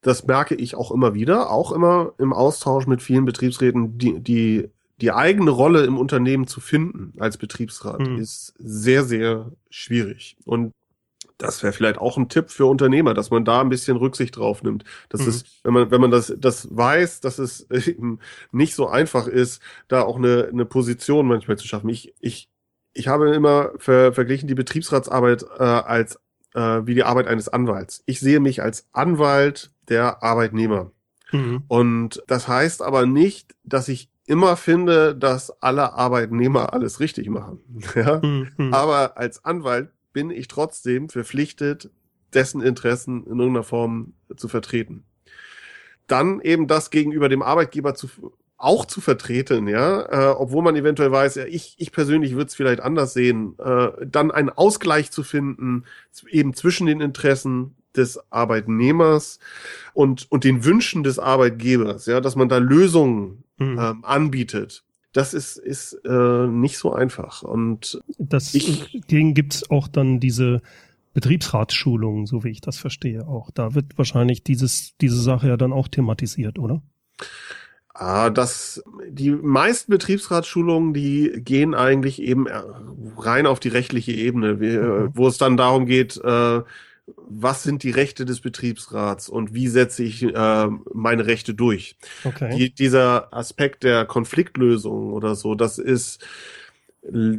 das 0.00 0.26
merke 0.26 0.54
ich 0.54 0.74
auch 0.74 0.90
immer 0.90 1.12
wieder, 1.12 1.50
auch 1.50 1.70
immer 1.72 2.14
im 2.18 2.32
Austausch 2.32 2.86
mit 2.86 3.02
vielen 3.02 3.26
Betriebsräten, 3.26 3.98
die, 3.98 4.20
die, 4.20 4.70
die 5.02 5.12
eigene 5.12 5.50
Rolle 5.50 5.84
im 5.84 5.98
Unternehmen 5.98 6.46
zu 6.46 6.60
finden 6.60 7.12
als 7.18 7.36
Betriebsrat 7.36 8.00
hm. 8.00 8.18
ist 8.18 8.54
sehr, 8.58 9.04
sehr 9.04 9.52
schwierig. 9.68 10.38
Und 10.46 10.72
das 11.38 11.62
wäre 11.62 11.72
vielleicht 11.72 11.98
auch 11.98 12.16
ein 12.16 12.28
Tipp 12.28 12.50
für 12.50 12.66
Unternehmer, 12.66 13.14
dass 13.14 13.30
man 13.30 13.44
da 13.44 13.60
ein 13.60 13.68
bisschen 13.68 13.96
Rücksicht 13.96 14.36
drauf 14.36 14.62
nimmt. 14.62 14.84
Das 15.08 15.22
mhm. 15.22 15.28
ist, 15.28 15.46
wenn 15.64 15.74
man, 15.74 15.90
wenn 15.90 16.00
man 16.00 16.10
das, 16.10 16.32
das 16.38 16.68
weiß, 16.74 17.20
dass 17.20 17.38
es 17.38 17.70
eben 17.70 18.20
nicht 18.52 18.74
so 18.74 18.88
einfach 18.88 19.26
ist, 19.26 19.60
da 19.88 20.02
auch 20.02 20.16
eine, 20.16 20.48
eine 20.50 20.64
Position 20.64 21.26
manchmal 21.26 21.58
zu 21.58 21.66
schaffen. 21.66 21.88
Ich, 21.88 22.14
ich, 22.20 22.48
ich 22.92 23.08
habe 23.08 23.34
immer 23.34 23.72
ver, 23.78 24.12
verglichen 24.12 24.48
die 24.48 24.54
Betriebsratsarbeit 24.54 25.44
äh, 25.58 25.62
als 25.62 26.18
äh, 26.54 26.86
wie 26.86 26.94
die 26.94 27.04
Arbeit 27.04 27.26
eines 27.26 27.48
Anwalts. 27.48 28.02
Ich 28.06 28.20
sehe 28.20 28.40
mich 28.40 28.62
als 28.62 28.88
Anwalt 28.92 29.70
der 29.88 30.22
Arbeitnehmer. 30.22 30.90
Mhm. 31.32 31.64
Und 31.68 32.22
das 32.26 32.48
heißt 32.48 32.82
aber 32.82 33.04
nicht, 33.04 33.54
dass 33.62 33.88
ich 33.88 34.10
immer 34.24 34.56
finde, 34.56 35.14
dass 35.14 35.62
alle 35.62 35.92
Arbeitnehmer 35.92 36.72
alles 36.72 36.98
richtig 37.00 37.28
machen. 37.28 37.60
ja? 37.94 38.20
Mhm. 38.22 38.72
Aber 38.72 39.16
als 39.18 39.44
Anwalt 39.44 39.90
bin 40.16 40.30
ich 40.30 40.48
trotzdem 40.48 41.10
verpflichtet, 41.10 41.90
dessen 42.32 42.62
Interessen 42.62 43.24
in 43.24 43.38
irgendeiner 43.38 43.64
Form 43.64 44.14
zu 44.34 44.48
vertreten. 44.48 45.04
Dann 46.06 46.40
eben 46.40 46.68
das 46.68 46.90
gegenüber 46.90 47.28
dem 47.28 47.42
Arbeitgeber 47.42 47.94
zu, 47.94 48.08
auch 48.56 48.86
zu 48.86 49.02
vertreten, 49.02 49.68
ja, 49.68 50.30
äh, 50.30 50.34
obwohl 50.34 50.62
man 50.62 50.74
eventuell 50.74 51.12
weiß, 51.12 51.34
ja, 51.34 51.44
ich, 51.44 51.74
ich 51.76 51.92
persönlich 51.92 52.32
würde 52.32 52.46
es 52.46 52.54
vielleicht 52.54 52.80
anders 52.80 53.12
sehen, 53.12 53.58
äh, 53.58 53.88
dann 54.06 54.30
einen 54.30 54.48
Ausgleich 54.48 55.10
zu 55.10 55.22
finden, 55.22 55.84
eben 56.30 56.54
zwischen 56.54 56.86
den 56.86 57.02
Interessen 57.02 57.76
des 57.94 58.18
Arbeitnehmers 58.32 59.38
und, 59.92 60.32
und 60.32 60.44
den 60.44 60.64
Wünschen 60.64 61.02
des 61.02 61.18
Arbeitgebers, 61.18 62.06
ja, 62.06 62.22
dass 62.22 62.36
man 62.36 62.48
da 62.48 62.56
Lösungen 62.56 63.44
mhm. 63.58 63.78
ähm, 63.78 64.02
anbietet 64.02 64.82
das 65.16 65.32
ist, 65.32 65.56
ist 65.56 65.94
äh, 66.04 66.46
nicht 66.46 66.76
so 66.76 66.92
einfach. 66.92 67.42
Und 67.42 68.00
deswegen 68.18 69.32
gibt 69.34 69.54
es 69.54 69.70
auch 69.70 69.88
dann 69.88 70.20
diese 70.20 70.60
Betriebsratsschulungen, 71.14 72.26
so 72.26 72.44
wie 72.44 72.50
ich 72.50 72.60
das 72.60 72.76
verstehe, 72.76 73.26
auch. 73.26 73.50
Da 73.50 73.74
wird 73.74 73.96
wahrscheinlich 73.96 74.42
dieses, 74.42 74.94
diese 75.00 75.20
Sache 75.20 75.48
ja 75.48 75.56
dann 75.56 75.72
auch 75.72 75.88
thematisiert, 75.88 76.58
oder? 76.58 76.82
Ah, 77.94 78.28
das, 78.28 78.84
die 79.08 79.30
meisten 79.30 79.90
Betriebsratsschulungen, 79.90 80.92
die 80.92 81.32
gehen 81.36 81.74
eigentlich 81.74 82.20
eben 82.20 82.46
äh, 82.46 82.60
rein 83.16 83.46
auf 83.46 83.58
die 83.58 83.68
rechtliche 83.68 84.12
Ebene, 84.12 84.60
wie, 84.60 84.76
mhm. 84.76 85.12
wo 85.14 85.28
es 85.28 85.38
dann 85.38 85.56
darum 85.56 85.86
geht, 85.86 86.18
äh, 86.22 86.60
was 87.16 87.62
sind 87.62 87.82
die 87.82 87.90
Rechte 87.90 88.24
des 88.24 88.40
Betriebsrats 88.40 89.28
und 89.28 89.54
wie 89.54 89.68
setze 89.68 90.02
ich 90.02 90.22
äh, 90.22 90.68
meine 90.92 91.26
Rechte 91.26 91.54
durch. 91.54 91.96
Okay. 92.24 92.56
Die, 92.56 92.74
dieser 92.74 93.32
Aspekt 93.32 93.84
der 93.84 94.04
Konfliktlösung 94.04 95.12
oder 95.12 95.34
so, 95.34 95.54
das 95.54 95.78
ist, 95.78 96.26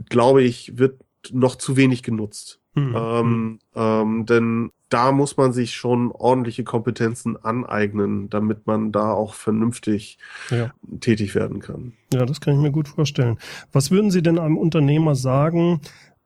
glaube 0.09 0.43
ich, 0.43 0.77
wird 0.77 1.01
noch 1.31 1.55
zu 1.55 1.75
wenig 1.75 2.03
genutzt. 2.03 2.61
Mhm. 2.75 2.95
Ähm, 2.95 3.59
ähm, 3.75 4.25
denn 4.25 4.71
da 4.89 5.11
muss 5.11 5.35
man 5.35 5.51
sich 5.51 5.73
schon 5.73 6.11
ordentliche 6.11 6.63
Kompetenzen 6.63 7.35
aneignen, 7.35 8.29
damit 8.29 8.67
man 8.67 8.91
da 8.91 9.11
auch 9.11 9.33
vernünftig 9.33 10.17
ja. 10.49 10.71
tätig 11.01 11.35
werden 11.35 11.59
kann. 11.59 11.93
Ja, 12.13 12.25
das 12.25 12.39
kann 12.39 12.53
ich 12.53 12.61
mir 12.61 12.71
gut 12.71 12.87
vorstellen. 12.87 13.37
Was 13.73 13.91
würden 13.91 14.11
Sie 14.11 14.21
denn 14.21 14.39
einem 14.39 14.57
Unternehmer 14.57 15.15
sagen, 15.15 15.81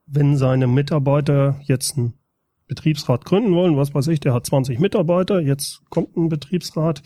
wenn 0.06 0.38
seine 0.38 0.68
Mitarbeiter 0.68 1.60
jetzt 1.64 1.98
ein 1.98 2.14
Betriebsrat 2.72 3.26
gründen 3.26 3.54
wollen, 3.54 3.76
was 3.76 3.94
weiß 3.94 4.08
ich, 4.08 4.22
der 4.22 4.34
hat 4.34 4.46
20 4.46 4.80
Mitarbeiter, 4.80 5.42
jetzt 5.42 5.82
kommt 5.90 6.16
ein 6.16 6.30
Betriebsrat. 6.30 7.04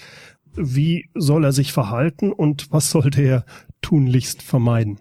Wie 0.54 1.10
soll 1.16 1.44
er 1.44 1.54
sich 1.54 1.74
verhalten 1.74 2.32
und 2.32 2.72
was 2.72 2.92
sollte 2.92 3.24
er 3.24 3.46
tunlichst 3.82 4.44
vermeiden? 4.44 5.00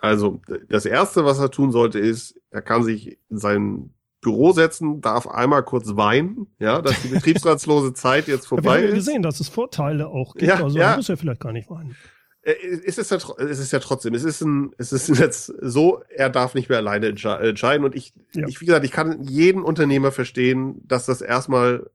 Also 0.00 0.40
das 0.70 0.86
Erste, 0.86 1.26
was 1.26 1.38
er 1.38 1.50
tun 1.50 1.70
sollte, 1.70 1.98
ist, 1.98 2.40
er 2.50 2.62
kann 2.62 2.82
sich 2.82 3.18
in 3.28 3.36
sein 3.36 3.90
Büro 4.22 4.52
setzen, 4.52 5.02
darf 5.02 5.26
einmal 5.26 5.64
kurz 5.64 5.96
weinen, 5.96 6.46
ja, 6.58 6.80
dass 6.80 7.02
die 7.02 7.08
betriebsratslose 7.14 7.92
Zeit 7.92 8.28
jetzt 8.28 8.46
vorbei 8.46 8.62
ja, 8.62 8.70
wir 8.70 8.82
haben 8.82 8.88
ja 8.88 8.94
gesehen, 8.94 9.22
dass 9.22 9.38
es 9.38 9.48
Vorteile 9.48 10.08
auch 10.08 10.32
gibt, 10.32 10.48
ja, 10.48 10.64
also 10.64 10.78
ja. 10.78 10.96
muss 10.96 11.10
er 11.10 11.18
vielleicht 11.18 11.40
gar 11.40 11.52
nicht 11.52 11.68
weinen. 11.68 11.94
Äh, 12.42 12.54
es 12.84 12.98
ist, 12.98 13.10
ja, 13.10 13.18
es 13.38 13.58
ist 13.58 13.72
ja 13.72 13.78
trotzdem, 13.78 14.14
es 14.14 14.24
ist 14.24 14.40
ein, 14.42 14.72
es 14.78 14.92
ist 14.92 15.08
jetzt 15.18 15.46
so, 15.60 16.02
er 16.08 16.30
darf 16.30 16.54
nicht 16.54 16.68
mehr 16.68 16.78
alleine 16.78 17.06
entscheiden 17.06 17.84
und 17.84 17.94
ich, 17.94 18.12
ja. 18.32 18.46
ich, 18.46 18.60
wie 18.60 18.66
gesagt, 18.66 18.84
ich 18.84 18.92
kann 18.92 19.22
jeden 19.22 19.62
Unternehmer 19.62 20.12
verstehen, 20.12 20.80
dass 20.86 21.06
das 21.06 21.20
erstmal 21.20 21.90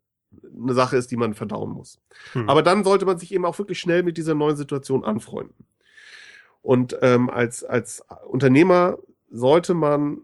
eine 0.60 0.74
Sache 0.74 0.98
ist, 0.98 1.12
die 1.12 1.18
man 1.18 1.34
verdauen 1.34 1.72
muss. 1.72 2.00
Hm. 2.34 2.50
Aber 2.50 2.64
dann 2.64 2.84
sollte 2.84 3.06
man 3.06 3.18
sich 3.18 3.34
eben 3.34 3.46
auch 3.46 3.58
wirklich 3.60 3.80
schnell 3.80 4.04
mit 4.04 4.18
dieser 4.18 4.36
neuen 4.36 4.56
Situation 4.56 5.04
anfreunden. 5.04 5.66
Und 6.62 6.98
ähm, 7.02 7.30
als, 7.30 7.64
als 7.64 8.04
Unternehmer 8.26 8.98
sollte 9.30 9.74
man 9.74 10.20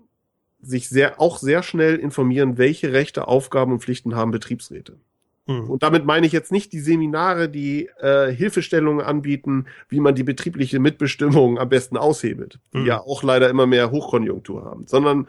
sich 0.61 0.89
sehr, 0.89 1.19
auch 1.21 1.37
sehr 1.37 1.61
schnell 1.63 1.97
informieren, 1.97 2.57
welche 2.57 2.93
Rechte, 2.93 3.27
Aufgaben 3.27 3.73
und 3.73 3.79
Pflichten 3.79 4.15
haben 4.15 4.31
Betriebsräte. 4.31 4.97
Mhm. 5.45 5.69
Und 5.69 5.83
damit 5.83 6.05
meine 6.05 6.25
ich 6.25 6.31
jetzt 6.31 6.51
nicht 6.51 6.71
die 6.71 6.79
Seminare, 6.79 7.49
die 7.49 7.89
äh, 7.99 8.31
Hilfestellungen 8.31 9.05
anbieten, 9.05 9.65
wie 9.89 9.99
man 9.99 10.15
die 10.15 10.23
betriebliche 10.23 10.79
Mitbestimmung 10.79 11.59
am 11.59 11.69
besten 11.69 11.97
aushebelt, 11.97 12.59
die 12.73 12.79
mhm. 12.79 12.85
ja 12.85 12.99
auch 12.99 13.23
leider 13.23 13.49
immer 13.49 13.67
mehr 13.67 13.91
Hochkonjunktur 13.91 14.63
haben, 14.63 14.87
sondern 14.87 15.27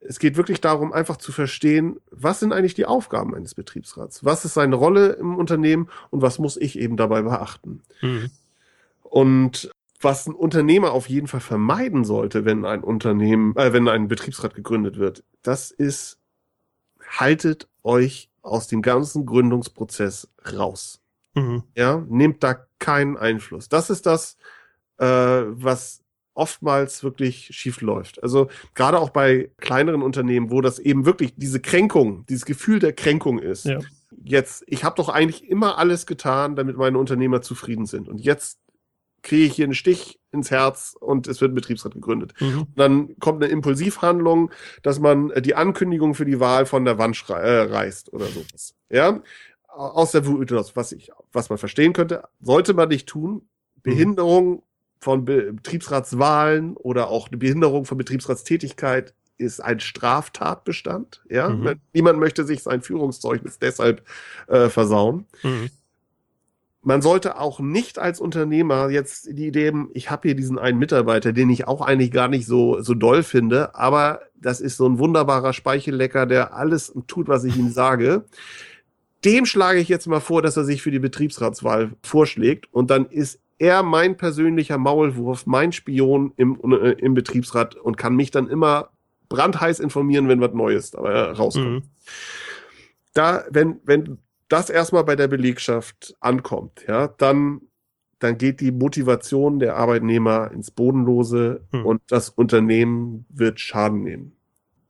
es 0.00 0.18
geht 0.18 0.36
wirklich 0.36 0.60
darum, 0.60 0.92
einfach 0.92 1.16
zu 1.16 1.32
verstehen, 1.32 1.96
was 2.10 2.40
sind 2.40 2.52
eigentlich 2.52 2.74
die 2.74 2.86
Aufgaben 2.86 3.34
eines 3.34 3.54
Betriebsrats? 3.54 4.24
Was 4.24 4.44
ist 4.44 4.54
seine 4.54 4.76
Rolle 4.76 5.12
im 5.14 5.36
Unternehmen 5.36 5.88
und 6.10 6.22
was 6.22 6.38
muss 6.38 6.56
ich 6.56 6.78
eben 6.78 6.96
dabei 6.96 7.22
beachten? 7.22 7.82
Mhm. 8.00 8.30
Und 9.02 9.70
was 10.00 10.26
ein 10.26 10.34
Unternehmer 10.34 10.92
auf 10.92 11.08
jeden 11.08 11.26
Fall 11.26 11.40
vermeiden 11.40 12.04
sollte, 12.04 12.44
wenn 12.44 12.64
ein 12.64 12.82
Unternehmen, 12.82 13.56
äh, 13.56 13.72
wenn 13.72 13.88
ein 13.88 14.08
Betriebsrat 14.08 14.54
gegründet 14.54 14.98
wird, 14.98 15.24
das 15.42 15.70
ist, 15.70 16.18
haltet 17.18 17.68
euch 17.82 18.28
aus 18.46 18.68
dem 18.68 18.82
ganzen 18.82 19.26
Gründungsprozess 19.26 20.28
raus. 20.52 21.00
Mhm. 21.34 21.64
Ja, 21.76 22.04
nehmt 22.08 22.42
da 22.42 22.66
keinen 22.78 23.16
Einfluss. 23.16 23.68
Das 23.68 23.90
ist 23.90 24.06
das, 24.06 24.36
äh, 24.98 25.06
was 25.06 26.02
oftmals 26.34 27.02
wirklich 27.02 27.48
schief 27.52 27.80
läuft. 27.80 28.22
Also 28.22 28.48
gerade 28.74 28.98
auch 28.98 29.10
bei 29.10 29.50
kleineren 29.56 30.02
Unternehmen, 30.02 30.50
wo 30.50 30.60
das 30.60 30.78
eben 30.78 31.06
wirklich 31.06 31.34
diese 31.36 31.60
Kränkung, 31.60 32.26
dieses 32.26 32.44
Gefühl 32.44 32.78
der 32.78 32.92
Kränkung 32.92 33.38
ist. 33.38 33.64
Ja. 33.64 33.78
Jetzt, 34.22 34.64
ich 34.66 34.84
habe 34.84 34.96
doch 34.96 35.08
eigentlich 35.08 35.48
immer 35.48 35.78
alles 35.78 36.06
getan, 36.06 36.56
damit 36.56 36.76
meine 36.76 36.98
Unternehmer 36.98 37.42
zufrieden 37.42 37.86
sind. 37.86 38.08
Und 38.08 38.18
jetzt 38.20 38.58
kriege 39.26 39.44
ich 39.44 39.54
hier 39.54 39.64
einen 39.64 39.74
Stich 39.74 40.20
ins 40.30 40.52
Herz 40.52 40.96
und 40.98 41.26
es 41.26 41.40
wird 41.40 41.50
ein 41.50 41.56
Betriebsrat 41.56 41.94
gegründet. 41.94 42.32
Mhm. 42.40 42.68
Dann 42.76 43.18
kommt 43.18 43.42
eine 43.42 43.52
Impulsivhandlung, 43.52 44.52
dass 44.82 45.00
man 45.00 45.32
die 45.42 45.56
Ankündigung 45.56 46.14
für 46.14 46.24
die 46.24 46.38
Wahl 46.38 46.64
von 46.64 46.84
der 46.84 46.96
Wand 46.98 47.22
äh, 47.28 47.32
reißt 47.32 48.12
oder 48.12 48.26
sowas. 48.26 48.74
Ja, 48.88 49.20
aus 49.66 50.12
der 50.12 50.26
Wut 50.26 50.52
was 50.52 50.92
ich, 50.92 51.10
was 51.32 51.50
man 51.50 51.58
verstehen 51.58 51.92
könnte, 51.92 52.22
sollte 52.40 52.72
man 52.72 52.88
nicht 52.88 53.08
tun. 53.08 53.32
Mhm. 53.32 53.40
Behinderung 53.82 54.62
von 55.00 55.24
Be 55.24 55.52
Betriebsratswahlen 55.52 56.76
oder 56.76 57.08
auch 57.08 57.28
eine 57.28 57.36
Behinderung 57.36 57.84
von 57.84 57.98
Betriebsratstätigkeit 57.98 59.12
ist 59.38 59.60
ein 59.60 59.80
Straftatbestand. 59.80 61.24
Ja, 61.28 61.48
mhm. 61.48 61.80
niemand 61.92 62.20
möchte 62.20 62.44
sich 62.44 62.62
sein 62.62 62.80
Führungszeugnis 62.80 63.58
deshalb 63.58 64.06
äh, 64.46 64.68
versauen. 64.68 65.26
Mhm 65.42 65.70
man 66.86 67.02
sollte 67.02 67.40
auch 67.40 67.58
nicht 67.58 67.98
als 67.98 68.20
Unternehmer 68.20 68.90
jetzt 68.90 69.26
die 69.32 69.48
Idee 69.48 69.66
haben, 69.66 69.90
ich 69.92 70.08
habe 70.08 70.28
hier 70.28 70.36
diesen 70.36 70.56
einen 70.56 70.78
Mitarbeiter, 70.78 71.32
den 71.32 71.50
ich 71.50 71.66
auch 71.66 71.80
eigentlich 71.80 72.12
gar 72.12 72.28
nicht 72.28 72.46
so, 72.46 72.80
so 72.80 72.94
doll 72.94 73.24
finde, 73.24 73.74
aber 73.74 74.20
das 74.36 74.60
ist 74.60 74.76
so 74.76 74.88
ein 74.88 75.00
wunderbarer 75.00 75.52
Speichellecker, 75.52 76.26
der 76.26 76.54
alles 76.54 76.94
tut, 77.08 77.26
was 77.26 77.42
ich 77.42 77.56
ihm 77.56 77.70
sage. 77.70 78.26
Dem 79.24 79.46
schlage 79.46 79.80
ich 79.80 79.88
jetzt 79.88 80.06
mal 80.06 80.20
vor, 80.20 80.42
dass 80.42 80.56
er 80.56 80.64
sich 80.64 80.80
für 80.80 80.92
die 80.92 81.00
Betriebsratswahl 81.00 81.90
vorschlägt 82.04 82.72
und 82.72 82.88
dann 82.88 83.06
ist 83.06 83.40
er 83.58 83.82
mein 83.82 84.16
persönlicher 84.16 84.78
Maulwurf, 84.78 85.44
mein 85.44 85.72
Spion 85.72 86.34
im, 86.36 86.60
äh, 86.72 86.92
im 86.92 87.14
Betriebsrat 87.14 87.74
und 87.74 87.96
kann 87.96 88.14
mich 88.14 88.30
dann 88.30 88.48
immer 88.48 88.90
brandheiß 89.28 89.80
informieren, 89.80 90.28
wenn 90.28 90.40
was 90.40 90.54
Neues 90.54 90.92
dabei 90.92 91.32
rauskommt. 91.32 91.66
Mhm. 91.68 91.82
Da, 93.12 93.44
wenn, 93.50 93.80
wenn 93.84 94.18
das 94.48 94.70
erstmal 94.70 95.04
bei 95.04 95.16
der 95.16 95.28
Belegschaft 95.28 96.14
ankommt, 96.20 96.84
ja, 96.86 97.08
dann, 97.08 97.62
dann 98.18 98.38
geht 98.38 98.60
die 98.60 98.72
Motivation 98.72 99.58
der 99.58 99.76
Arbeitnehmer 99.76 100.50
ins 100.52 100.70
Bodenlose 100.70 101.66
hm. 101.72 101.84
und 101.84 102.02
das 102.08 102.28
Unternehmen 102.28 103.26
wird 103.28 103.60
Schaden 103.60 104.02
nehmen. 104.02 104.36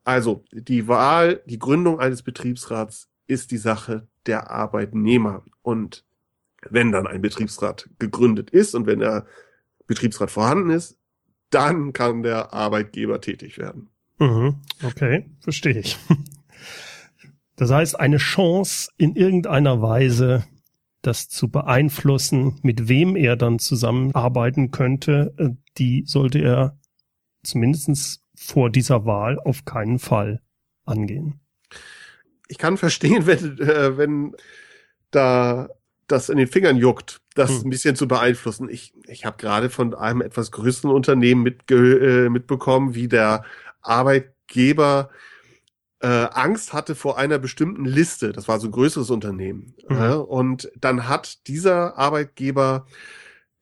Also 0.05 0.45
die 0.53 0.87
Wahl, 0.87 1.43
die 1.47 1.59
Gründung 1.59 1.99
eines 1.99 2.23
Betriebsrats 2.23 3.09
ist 3.27 3.51
die 3.51 3.57
Sache 3.57 4.07
der 4.27 4.51
Arbeitnehmer. 4.51 5.43
Und 5.63 6.05
wenn 6.71 6.93
dann 6.93 7.09
ein 7.09 7.23
Betriebsrat 7.23 7.89
gegründet 7.99 8.51
ist 8.51 8.75
und 8.75 8.87
wenn 8.87 9.01
der 9.01 9.27
Betriebsrat 9.87 10.31
vorhanden 10.31 10.71
ist, 10.71 10.97
dann 11.51 11.93
kann 11.93 12.23
der 12.23 12.53
Arbeitgeber 12.53 13.21
tätig 13.21 13.59
werden. 13.59 13.89
Mhm. 14.19 14.57
Okay, 14.85 15.29
verstehe 15.41 15.79
ich. 15.79 15.99
Das 17.57 17.71
heißt, 17.71 17.99
eine 17.99 18.19
Chance 18.19 18.91
in 18.99 19.17
irgendeiner 19.17 19.81
Weise, 19.81 20.45
das 21.03 21.29
zu 21.29 21.51
beeinflussen, 21.51 22.59
mit 22.63 22.89
wem 22.89 23.17
er 23.17 23.37
dann 23.37 23.59
zusammenarbeiten 23.59 24.71
könnte, 24.71 25.35
äh, 25.39 25.51
die 25.79 26.05
sollte 26.07 26.41
er 26.41 26.79
zumindest 27.43 28.23
vor 28.35 28.71
dieser 28.71 29.07
Wahl 29.07 29.39
auf 29.39 29.65
keinen 29.65 29.99
Fall 29.99 30.43
angehen. 30.85 31.41
Ich 32.49 32.59
kann 32.59 32.77
verstehen, 32.77 33.27
wenn, 33.27 33.59
äh, 33.59 33.97
wenn 33.97 34.37
da 35.11 35.69
das 36.07 36.29
in 36.29 36.37
den 36.37 36.47
Fingern 36.47 36.77
juckt, 36.77 37.21
das 37.35 37.51
hm. 37.51 37.67
ein 37.67 37.71
bisschen 37.71 37.97
zu 37.97 38.07
beeinflussen. 38.07 38.69
Ich, 38.69 38.95
ich 39.07 39.25
habe 39.25 39.39
gerade 39.39 39.71
von 39.71 39.95
einem 39.95 40.21
etwas 40.21 40.53
größeren 40.53 40.91
Unternehmen 40.91 41.43
mitge 41.43 42.27
äh, 42.27 42.29
mitbekommen, 42.29 42.95
wie 42.95 43.09
der 43.09 43.45
Arbeitgeber 43.81 45.11
äh, 46.01 46.07
Angst 46.07 46.73
hatte 46.73 46.95
vor 46.95 47.19
einer 47.19 47.39
bestimmten 47.39 47.85
Liste. 47.85 48.33
Das 48.33 48.49
war 48.49 48.61
so 48.61 48.69
ein 48.69 48.73
größeres 48.73 49.11
Unternehmen. 49.11 49.75
Mhm. 49.89 49.97
Äh, 49.97 50.15
und 50.15 50.71
dann 50.79 51.09
hat 51.09 51.47
dieser 51.47 51.97
Arbeitgeber 51.97 52.87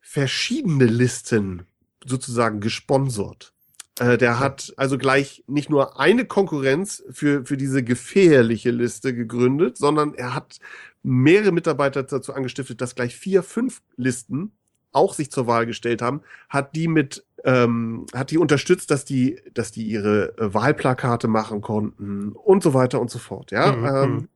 verschiedene 0.01 0.87
Listen 0.87 1.67
sozusagen 2.05 2.61
gesponsert. 2.61 3.53
Äh, 3.99 4.19
der 4.19 4.41
hat 4.41 4.73
also 4.77 4.99
gleich 4.99 5.45
nicht 5.47 5.71
nur 5.71 6.01
eine 6.01 6.25
Konkurrenz 6.25 7.05
für, 7.11 7.45
für 7.45 7.57
diese 7.57 7.85
gefährliche 7.85 8.71
Liste 8.71 9.15
gegründet, 9.15 9.77
sondern 9.77 10.15
er 10.15 10.35
hat 10.35 10.59
mehrere 11.03 11.53
Mitarbeiter 11.53 12.03
dazu 12.03 12.33
angestiftet, 12.33 12.81
dass 12.81 12.95
gleich 12.95 13.15
vier, 13.15 13.43
fünf 13.43 13.83
Listen 13.97 14.53
auch 14.91 15.15
sich 15.15 15.31
zur 15.31 15.47
Wahl 15.47 15.67
gestellt 15.67 16.03
haben, 16.03 16.23
hat 16.49 16.75
die 16.77 16.89
mit 16.89 17.25
ähm, 17.45 18.07
hat 18.15 18.31
die 18.31 18.39
unterstützt, 18.39 18.91
dass 18.91 19.05
die, 19.05 19.41
dass 19.53 19.71
die 19.71 19.85
ihre 19.85 20.37
äh, 20.39 20.55
Wahlplakate 20.55 21.29
machen 21.29 21.61
konnten 21.61 22.33
und 22.33 22.63
so 22.63 22.75
weiter 22.75 23.01
und 23.01 23.11
so 23.11 23.19
fort. 23.19 23.51
Ja, 23.51 23.73
mhm. 23.73 23.85
ähm, 23.85 24.11
mhm. 24.15 24.29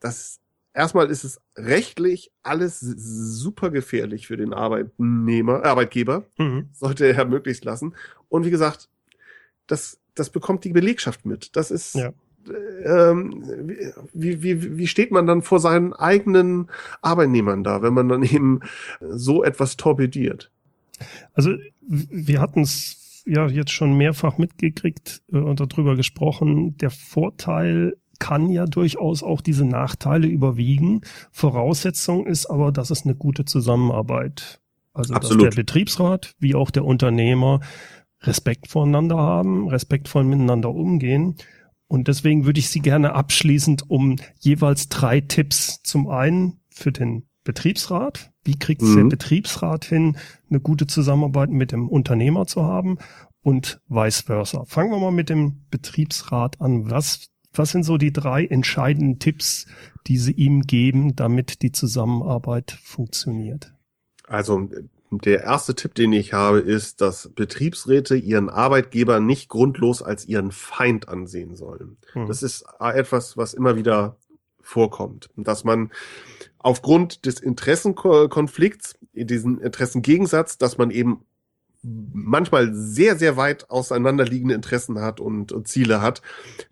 das 0.00 0.40
erstmal 0.74 1.08
ist 1.08 1.24
es 1.24 1.40
rechtlich 1.56 2.32
alles 2.42 2.80
super 2.80 3.70
gefährlich 3.70 4.26
für 4.26 4.36
den 4.36 4.52
Arbeitnehmer, 4.52 5.64
Arbeitgeber. 5.64 6.24
Mhm. 6.38 6.68
Sollte 6.72 7.06
er 7.06 7.24
möglichst 7.24 7.64
lassen. 7.64 7.94
Und 8.28 8.44
wie 8.44 8.50
gesagt, 8.50 8.88
das, 9.68 9.98
das 10.14 10.30
bekommt 10.30 10.64
die 10.64 10.72
Belegschaft 10.72 11.24
mit. 11.24 11.54
Das 11.56 11.70
ist, 11.70 11.94
ja. 11.94 12.12
ähm, 12.84 13.70
wie, 14.12 14.42
wie, 14.42 14.76
wie 14.76 14.86
steht 14.88 15.12
man 15.12 15.26
dann 15.26 15.42
vor 15.42 15.60
seinen 15.60 15.92
eigenen 15.92 16.68
Arbeitnehmern 17.00 17.62
da, 17.62 17.80
wenn 17.82 17.94
man 17.94 18.08
dann 18.08 18.22
eben 18.24 18.60
so 19.00 19.44
etwas 19.44 19.76
torpediert? 19.76 20.50
Also 21.32 21.52
wir 21.80 22.40
hatten 22.40 22.62
es 22.62 23.22
ja 23.26 23.48
jetzt 23.48 23.72
schon 23.72 23.96
mehrfach 23.96 24.38
mitgekriegt 24.38 25.22
äh, 25.32 25.38
und 25.38 25.60
darüber 25.60 25.96
gesprochen. 25.96 26.76
Der 26.78 26.90
Vorteil 26.90 27.96
kann 28.18 28.48
ja 28.48 28.64
durchaus 28.66 29.22
auch 29.22 29.40
diese 29.40 29.64
Nachteile 29.64 30.26
überwiegen. 30.26 31.02
Voraussetzung 31.32 32.26
ist 32.26 32.46
aber, 32.46 32.72
dass 32.72 32.90
es 32.90 33.04
eine 33.04 33.14
gute 33.14 33.44
Zusammenarbeit, 33.44 34.60
also 34.94 35.14
Absolut. 35.14 35.46
dass 35.46 35.54
der 35.54 35.62
Betriebsrat 35.62 36.34
wie 36.38 36.54
auch 36.54 36.70
der 36.70 36.84
Unternehmer 36.84 37.60
Respekt 38.22 38.68
voneinander 38.68 39.18
haben, 39.18 39.68
respektvoll 39.68 40.24
miteinander 40.24 40.70
umgehen. 40.70 41.36
Und 41.88 42.08
deswegen 42.08 42.46
würde 42.46 42.58
ich 42.58 42.70
Sie 42.70 42.80
gerne 42.80 43.14
abschließend 43.14 43.88
um 43.90 44.16
jeweils 44.40 44.88
drei 44.88 45.20
Tipps 45.20 45.82
zum 45.82 46.08
einen 46.08 46.60
für 46.70 46.92
den 46.92 47.28
Betriebsrat, 47.46 48.32
wie 48.44 48.58
kriegt 48.58 48.82
es 48.82 48.88
mhm. 48.88 48.96
der 48.96 49.16
Betriebsrat 49.16 49.84
hin, 49.84 50.18
eine 50.50 50.60
gute 50.60 50.86
Zusammenarbeit 50.86 51.48
mit 51.48 51.72
dem 51.72 51.88
Unternehmer 51.88 52.46
zu 52.46 52.64
haben 52.64 52.98
und 53.40 53.80
vice 53.88 54.22
versa? 54.22 54.64
Fangen 54.66 54.90
wir 54.90 54.98
mal 54.98 55.12
mit 55.12 55.30
dem 55.30 55.64
Betriebsrat 55.70 56.60
an. 56.60 56.90
Was, 56.90 57.28
was 57.54 57.70
sind 57.70 57.84
so 57.84 57.96
die 57.96 58.12
drei 58.12 58.44
entscheidenden 58.44 59.20
Tipps, 59.20 59.66
die 60.08 60.18
Sie 60.18 60.32
ihm 60.32 60.62
geben, 60.62 61.14
damit 61.14 61.62
die 61.62 61.72
Zusammenarbeit 61.72 62.78
funktioniert? 62.82 63.72
Also 64.26 64.68
der 65.10 65.44
erste 65.44 65.76
Tipp, 65.76 65.94
den 65.94 66.12
ich 66.12 66.32
habe, 66.32 66.58
ist, 66.58 67.00
dass 67.00 67.30
Betriebsräte 67.32 68.16
ihren 68.16 68.50
Arbeitgeber 68.50 69.20
nicht 69.20 69.48
grundlos 69.48 70.02
als 70.02 70.26
ihren 70.26 70.50
Feind 70.50 71.08
ansehen 71.08 71.54
sollen. 71.54 71.96
Hm. 72.12 72.26
Das 72.26 72.42
ist 72.42 72.64
etwas, 72.80 73.36
was 73.36 73.54
immer 73.54 73.76
wieder 73.76 74.16
vorkommt. 74.60 75.30
Dass 75.36 75.62
man 75.62 75.92
aufgrund 76.66 77.26
des 77.26 77.38
Interessenkonflikts, 77.38 78.98
diesen 79.12 79.60
Interessengegensatz, 79.60 80.58
dass 80.58 80.78
man 80.78 80.90
eben 80.90 81.24
manchmal 81.80 82.74
sehr, 82.74 83.14
sehr 83.14 83.36
weit 83.36 83.70
auseinanderliegende 83.70 84.56
Interessen 84.56 85.00
hat 85.00 85.20
und, 85.20 85.52
und, 85.52 85.68
Ziele 85.68 86.02
hat, 86.02 86.22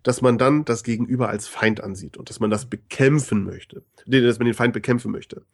dass 0.03 0.21
man 0.21 0.37
dann 0.37 0.65
das 0.65 0.83
Gegenüber 0.83 1.29
als 1.29 1.47
Feind 1.47 1.79
ansieht 1.79 2.17
und 2.17 2.29
dass 2.29 2.41
man 2.41 2.49
das 2.49 2.65
bekämpfen 2.65 3.45
möchte, 3.45 3.83
dass 4.05 4.37
man 4.37 4.47
den 4.47 4.53
Feind 4.53 4.73
bekämpfen 4.73 5.13
möchte. 5.13 5.45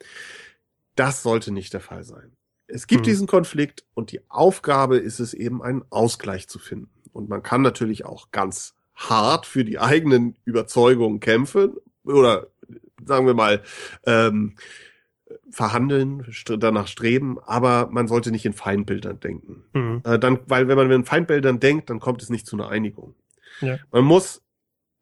Das 0.96 1.22
sollte 1.22 1.52
nicht 1.52 1.72
der 1.74 1.82
Fall 1.82 2.04
sein. 2.04 2.32
Es 2.66 2.88
gibt 2.88 3.02
mhm. 3.02 3.10
diesen 3.10 3.28
Konflikt 3.28 3.86
und 3.94 4.12
die 4.12 4.22
Aufgabe 4.28 4.98
ist 4.98 5.20
es 5.20 5.36
eben, 5.36 5.62
einen 5.62 5.84
Ausgleich 5.92 6.48
zu 6.48 6.58
finden. 6.58 6.90
Und 7.14 7.30
man 7.30 7.44
kann 7.44 7.62
natürlich 7.62 8.06
auch 8.06 8.32
ganz 8.32 8.74
hart 8.96 9.46
für 9.46 9.64
die 9.64 9.78
eigenen 9.78 10.36
Überzeugungen 10.46 11.20
kämpfen 11.20 11.76
oder 12.04 12.48
sagen 13.06 13.26
wir 13.26 13.34
mal, 13.34 13.62
ähm, 14.06 14.56
verhandeln, 15.50 16.26
danach 16.60 16.88
streben, 16.88 17.40
aber 17.40 17.90
man 17.92 18.08
sollte 18.08 18.32
nicht 18.32 18.46
in 18.46 18.54
Feindbildern 18.54 19.20
denken. 19.20 19.64
Mhm. 19.74 20.02
Äh, 20.04 20.20
dann, 20.20 20.40
weil 20.48 20.68
wenn 20.68 20.78
man 20.78 20.92
in 20.92 21.06
Feindbildern 21.06 21.60
denkt, 21.60 21.90
dann 21.90 22.00
kommt 22.00 22.22
es 22.22 22.30
nicht 22.30 22.48
zu 22.48 22.56
einer 22.56 22.70
Einigung. 22.70 23.16
Ja. 23.62 23.78
Man 23.92 24.04
muss 24.04 24.42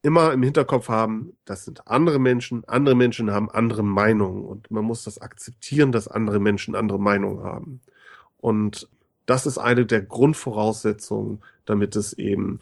immer 0.02 0.32
im 0.32 0.44
Hinterkopf 0.44 0.90
haben, 0.90 1.34
das 1.46 1.66
sind 1.66 1.88
andere 1.88 2.20
Menschen, 2.20 2.64
andere 2.66 2.96
Menschen 2.96 3.32
haben 3.32 3.50
andere 3.50 3.84
Meinungen 3.84 4.46
und 4.46 4.72
man 4.72 4.86
muss 4.86 5.04
das 5.04 5.20
akzeptieren, 5.20 5.92
dass 5.92 6.08
andere 6.08 6.40
Menschen 6.40 6.76
andere 6.76 7.00
Meinungen 7.00 7.44
haben. 7.44 7.82
Und 8.38 8.88
das 9.26 9.46
ist 9.46 9.58
eine 9.58 9.86
der 9.86 10.02
Grundvoraussetzungen, 10.02 11.42
damit 11.66 11.96
es 11.96 12.14
eben 12.14 12.60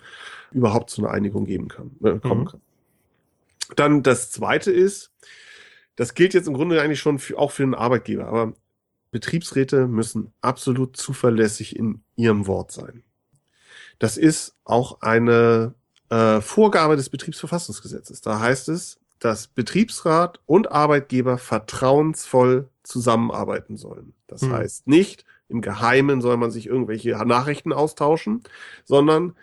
überhaupt 0.52 0.90
zu 0.90 1.02
einer 1.02 1.14
Einigung 1.14 1.46
geben 1.46 1.68
kann, 1.68 1.92
äh, 2.04 2.20
kommen 2.20 2.42
mhm. 2.42 2.46
kann. 2.46 2.62
Dann 3.76 4.04
das 4.04 4.32
zweite 4.32 4.72
ist, 4.72 5.12
das 5.96 6.14
gilt 6.14 6.34
jetzt 6.34 6.48
im 6.48 6.54
Grunde 6.54 6.82
eigentlich 6.82 7.00
schon 7.00 7.20
für, 7.20 7.38
auch 7.38 7.52
für 7.52 7.64
den 7.64 7.76
Arbeitgeber, 7.76 8.28
aber 8.28 8.54
Betriebsräte 9.12 9.88
müssen 9.88 10.34
absolut 10.42 10.96
zuverlässig 10.96 11.76
in 11.76 12.04
ihrem 12.16 12.48
Wort 12.48 12.72
sein. 12.72 13.04
Das 14.00 14.18
ist 14.18 14.56
auch 14.64 15.02
eine 15.02 15.74
äh, 16.10 16.40
Vorgabe 16.42 16.96
des 16.96 17.10
Betriebsverfassungsgesetzes. 17.10 18.22
Da 18.22 18.40
heißt 18.40 18.70
es, 18.70 19.00
dass 19.20 19.48
Betriebsrat 19.48 20.40
und 20.46 20.72
Arbeitgeber 20.72 21.38
vertrauensvoll 21.38 22.70
zusammenarbeiten 22.84 23.78
sollen. 23.78 24.14
Das 24.28 24.42
hm. 24.42 24.54
heißt 24.54 24.88
nicht, 24.88 25.26
im 25.50 25.62
Geheimen 25.62 26.22
soll 26.22 26.38
man 26.38 26.52
sich 26.52 26.68
irgendwelche 26.68 27.12
Nachrichten 27.26 27.74
austauschen, 27.74 28.44
sondern 28.84 29.36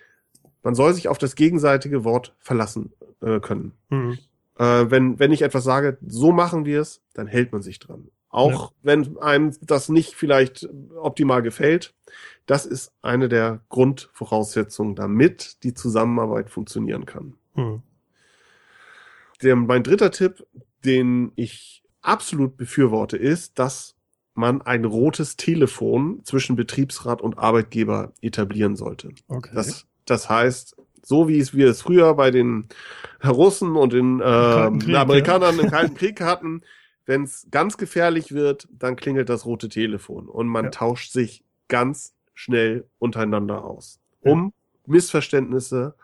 man 0.65 0.75
soll 0.75 0.93
sich 0.95 1.09
auf 1.09 1.19
das 1.19 1.37
gegenseitige 1.37 2.05
Wort 2.05 2.35
verlassen 2.41 2.93
äh, 3.21 3.39
können. 3.39 3.73
Hm. 3.91 4.19
Äh, 4.59 4.87
wenn, 4.89 5.19
wenn 5.19 5.31
ich 5.31 5.43
etwas 5.43 5.63
sage, 5.63 5.99
so 6.05 6.33
machen 6.33 6.65
wir 6.65 6.81
es, 6.81 7.03
dann 7.13 7.27
hält 7.27 7.53
man 7.53 7.63
sich 7.63 7.79
dran. 7.79 8.09
Auch 8.31 8.71
ja. 8.71 8.77
wenn 8.83 9.19
einem 9.19 9.55
das 9.61 9.89
nicht 9.89 10.15
vielleicht 10.15 10.69
optimal 10.97 11.43
gefällt. 11.43 11.95
Das 12.47 12.67
ist 12.67 12.93
eine 13.01 13.29
der 13.29 13.61
Grundvoraussetzungen, 13.69 14.97
damit 14.97 15.63
die 15.63 15.75
Zusammenarbeit 15.75 16.51
funktionieren 16.51 17.07
kann. 17.07 17.35
Hm. 17.55 17.83
Der, 19.43 19.57
mein 19.57 19.83
dritter 19.83 20.11
Tipp, 20.11 20.47
den 20.85 21.33
ich 21.37 21.85
absolut 22.01 22.57
befürworte, 22.57 23.17
ist, 23.17 23.59
dass 23.59 23.95
man 24.35 24.63
ein 24.63 24.85
rotes 24.85 25.37
Telefon 25.37 26.21
zwischen 26.25 26.57
Betriebsrat 26.57 27.23
und 27.23 27.39
Arbeitgeber 27.39 28.13
etablieren 28.21 28.77
sollte. 28.77 29.11
Okay. 29.29 29.53
Das, 29.55 29.87
das 30.07 30.29
heißt, 30.29 30.77
so 31.03 31.29
wie 31.29 31.39
es 31.39 31.55
wir 31.55 31.69
es 31.69 31.83
früher 31.83 32.15
bei 32.15 32.31
den 32.31 32.69
Russen 33.25 33.77
und 33.77 33.93
den, 33.93 34.21
äh, 34.21 34.71
Krieg, 34.79 34.97
Amerikanern 34.97 35.57
ja. 35.57 35.63
im 35.63 35.71
Kalten 35.71 35.95
Krieg 35.95 36.21
hatten, 36.21 36.63
wenn 37.07 37.25
es 37.25 37.47
ganz 37.51 37.77
gefährlich 37.77 38.33
wird, 38.33 38.69
dann 38.71 38.97
klingelt 38.97 39.29
das 39.29 39.45
rote 39.45 39.69
Telefon 39.69 40.29
und 40.29 40.49
man 40.49 40.67
ja. 40.67 40.71
tauscht 40.71 41.13
sich 41.13 41.45
ganz 41.69 42.15
schnell 42.33 42.87
untereinander 42.99 43.65
aus, 43.65 44.01
um 44.21 44.47
ja. 44.47 44.93
Missverständnisse 44.93 45.95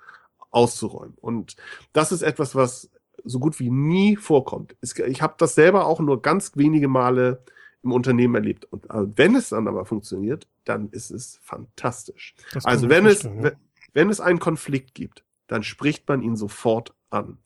auszuräumen. 0.50 1.16
Und 1.20 1.56
das 1.92 2.12
ist 2.12 2.22
etwas, 2.22 2.54
was 2.54 2.90
so 3.24 3.38
gut 3.38 3.58
wie 3.60 3.70
nie 3.70 4.16
vorkommt. 4.16 4.76
Ich 4.80 5.22
habe 5.22 5.34
das 5.38 5.54
selber 5.54 5.86
auch 5.86 6.00
nur 6.00 6.22
ganz 6.22 6.52
wenige 6.56 6.88
Male 6.88 7.42
im 7.82 7.92
Unternehmen 7.92 8.34
erlebt. 8.34 8.66
Und 8.66 8.84
wenn 8.88 9.34
es 9.34 9.50
dann 9.50 9.68
aber 9.68 9.84
funktioniert, 9.84 10.46
dann 10.64 10.90
ist 10.90 11.10
es 11.10 11.38
fantastisch. 11.42 12.34
Also 12.64 12.88
wenn 12.88 13.06
es, 13.06 13.22
ja. 13.22 13.52
Wenn 13.92 14.10
es 14.10 14.20
einen 14.20 14.38
Konflikt 14.38 14.94
gibt, 14.94 15.24
dann 15.46 15.62
spricht 15.62 16.08
man 16.08 16.22
ihn 16.22 16.36
sofort 16.36 16.94
an. 17.10 17.38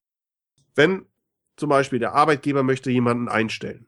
Wenn 0.75 1.07
zum 1.57 1.69
Beispiel 1.69 1.99
der 1.99 2.15
Arbeitgeber 2.15 2.63
möchte 2.63 2.91
jemanden 2.91 3.29
einstellen, 3.29 3.87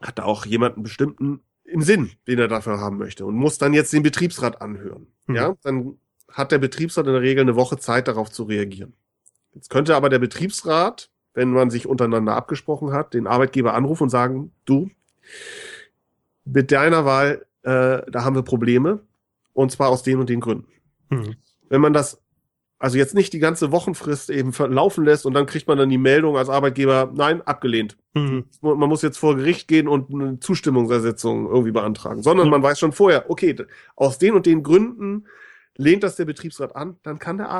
hat 0.00 0.18
er 0.18 0.26
auch 0.26 0.46
jemanden 0.46 0.82
bestimmten 0.82 1.40
im 1.64 1.82
Sinn, 1.82 2.12
den 2.26 2.38
er 2.38 2.48
dafür 2.48 2.80
haben 2.80 2.98
möchte 2.98 3.24
und 3.24 3.34
muss 3.34 3.58
dann 3.58 3.72
jetzt 3.72 3.92
den 3.92 4.02
Betriebsrat 4.02 4.60
anhören. 4.60 5.06
Hm. 5.26 5.34
Ja, 5.34 5.56
dann 5.62 5.98
hat 6.28 6.52
der 6.52 6.58
Betriebsrat 6.58 7.06
in 7.06 7.12
der 7.12 7.22
Regel 7.22 7.42
eine 7.42 7.56
Woche 7.56 7.78
Zeit, 7.78 8.08
darauf 8.08 8.30
zu 8.30 8.44
reagieren. 8.44 8.94
Jetzt 9.54 9.70
könnte 9.70 9.96
aber 9.96 10.08
der 10.08 10.18
Betriebsrat, 10.18 11.10
wenn 11.34 11.50
man 11.50 11.70
sich 11.70 11.86
untereinander 11.86 12.34
abgesprochen 12.34 12.92
hat, 12.92 13.14
den 13.14 13.26
Arbeitgeber 13.26 13.74
anrufen 13.74 14.04
und 14.04 14.10
sagen, 14.10 14.52
du, 14.64 14.90
mit 16.44 16.72
deiner 16.72 17.04
Wahl, 17.04 17.46
äh, 17.62 18.02
da 18.10 18.24
haben 18.24 18.34
wir 18.34 18.42
Probleme. 18.42 19.00
Und 19.52 19.70
zwar 19.70 19.90
aus 19.90 20.02
den 20.02 20.18
und 20.18 20.30
den 20.30 20.40
Gründen. 20.40 20.68
Hm. 21.10 21.36
Wenn 21.72 21.80
man 21.80 21.94
das 21.94 22.22
also 22.78 22.98
jetzt 22.98 23.14
nicht 23.14 23.32
die 23.32 23.38
ganze 23.38 23.72
Wochenfrist 23.72 24.28
eben 24.28 24.52
verlaufen 24.52 25.04
lässt 25.04 25.24
und 25.24 25.34
dann 25.34 25.46
kriegt 25.46 25.68
man 25.68 25.78
dann 25.78 25.88
die 25.88 25.98
Meldung 25.98 26.36
als 26.36 26.50
Arbeitgeber, 26.50 27.12
nein, 27.14 27.40
abgelehnt. 27.40 27.96
Mhm. 28.12 28.44
Man 28.60 28.88
muss 28.88 29.02
jetzt 29.02 29.18
vor 29.18 29.36
Gericht 29.36 29.68
gehen 29.68 29.86
und 29.88 30.12
eine 30.12 30.40
Zustimmungsersetzung 30.40 31.46
irgendwie 31.46 31.70
beantragen, 31.70 32.22
sondern 32.22 32.48
mhm. 32.48 32.50
man 32.50 32.62
weiß 32.62 32.78
schon 32.78 32.92
vorher, 32.92 33.30
okay, 33.30 33.54
aus 33.94 34.18
den 34.18 34.34
und 34.34 34.46
den 34.46 34.64
Gründen 34.64 35.28
lehnt 35.76 36.02
das 36.02 36.16
der 36.16 36.24
Betriebsrat 36.24 36.76
an, 36.76 36.96
dann 37.04 37.18
kann 37.18 37.38
der 37.38 37.50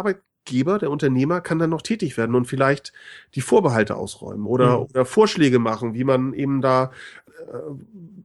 Arbeitgeber, 0.42 0.78
der 0.78 0.90
Unternehmer, 0.90 1.40
kann 1.40 1.58
dann 1.58 1.70
noch 1.70 1.82
tätig 1.82 2.16
werden 2.16 2.34
und 2.34 2.46
vielleicht 2.46 2.92
die 3.34 3.40
Vorbehalte 3.40 3.96
ausräumen 3.96 4.46
oder, 4.46 4.78
mhm. 4.78 4.86
oder 4.90 5.04
Vorschläge 5.04 5.58
machen, 5.58 5.94
wie 5.94 6.04
man 6.04 6.34
eben 6.34 6.60
da 6.60 6.90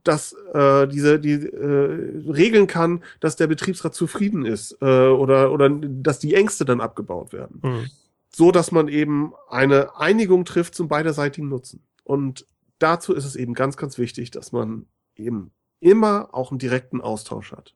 dass 0.04 0.32
äh, 0.54 0.86
diese 0.86 1.18
die 1.18 1.32
äh, 1.32 2.30
regeln 2.30 2.68
kann, 2.68 3.02
dass 3.18 3.34
der 3.34 3.48
Betriebsrat 3.48 3.92
zufrieden 3.92 4.46
ist 4.46 4.78
äh, 4.80 5.08
oder 5.08 5.50
oder 5.50 5.68
dass 5.70 6.20
die 6.20 6.34
Ängste 6.34 6.64
dann 6.64 6.80
abgebaut 6.80 7.32
werden, 7.32 7.60
mhm. 7.62 7.90
so 8.30 8.52
dass 8.52 8.70
man 8.70 8.86
eben 8.86 9.32
eine 9.48 9.96
Einigung 9.96 10.44
trifft 10.44 10.76
zum 10.76 10.86
beiderseitigen 10.86 11.48
Nutzen. 11.48 11.82
Und 12.04 12.46
dazu 12.78 13.12
ist 13.12 13.24
es 13.24 13.34
eben 13.34 13.54
ganz 13.54 13.76
ganz 13.76 13.98
wichtig, 13.98 14.30
dass 14.30 14.52
man 14.52 14.86
eben 15.16 15.50
immer 15.80 16.28
auch 16.32 16.52
einen 16.52 16.60
direkten 16.60 17.00
Austausch 17.00 17.50
hat. 17.50 17.74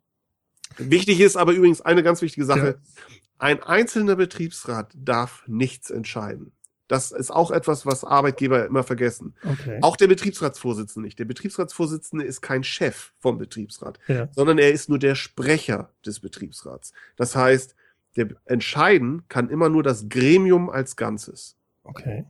Wichtig 0.79 1.21
ist 1.21 1.37
aber 1.37 1.53
übrigens 1.53 1.81
eine 1.81 2.05
ganz 2.05 2.23
wichtige 2.23 2.47
Sache: 2.47 2.79
ja. 2.79 3.15
Ein 3.43 3.61
einzelner 3.61 4.15
Betriebsrat 4.15 4.93
darf 4.95 5.43
nichts 5.49 5.91
entscheiden. 5.91 6.53
Das 6.87 7.11
ist 7.11 7.33
auch 7.33 7.51
etwas, 7.51 7.85
was 7.85 8.05
Arbeitgeber 8.05 8.65
immer 8.67 8.85
vergessen. 8.85 9.35
Okay. 9.43 9.81
Auch 9.83 9.97
der 9.97 10.07
Betriebsratsvorsitzende 10.07 11.05
nicht. 11.05 11.19
Der 11.19 11.25
Betriebsratsvorsitzende 11.25 12.25
ist 12.25 12.41
kein 12.41 12.63
Chef 12.63 13.11
vom 13.19 13.39
Betriebsrat, 13.39 13.99
ja. 14.07 14.29
sondern 14.31 14.59
er 14.59 14.71
ist 14.71 14.89
nur 14.89 15.01
der 15.01 15.17
Sprecher 15.17 15.91
des 16.07 16.21
Betriebsrats. 16.21 16.93
Das 17.17 17.35
heißt, 17.35 17.75
der 18.15 18.29
entscheiden 18.45 19.25
kann 19.29 19.49
immer 19.49 19.69
nur 19.69 19.83
das 19.83 20.09
Gremium 20.09 20.71
als 20.71 20.95
Ganzes. 20.95 21.57
Okay. 21.83 22.27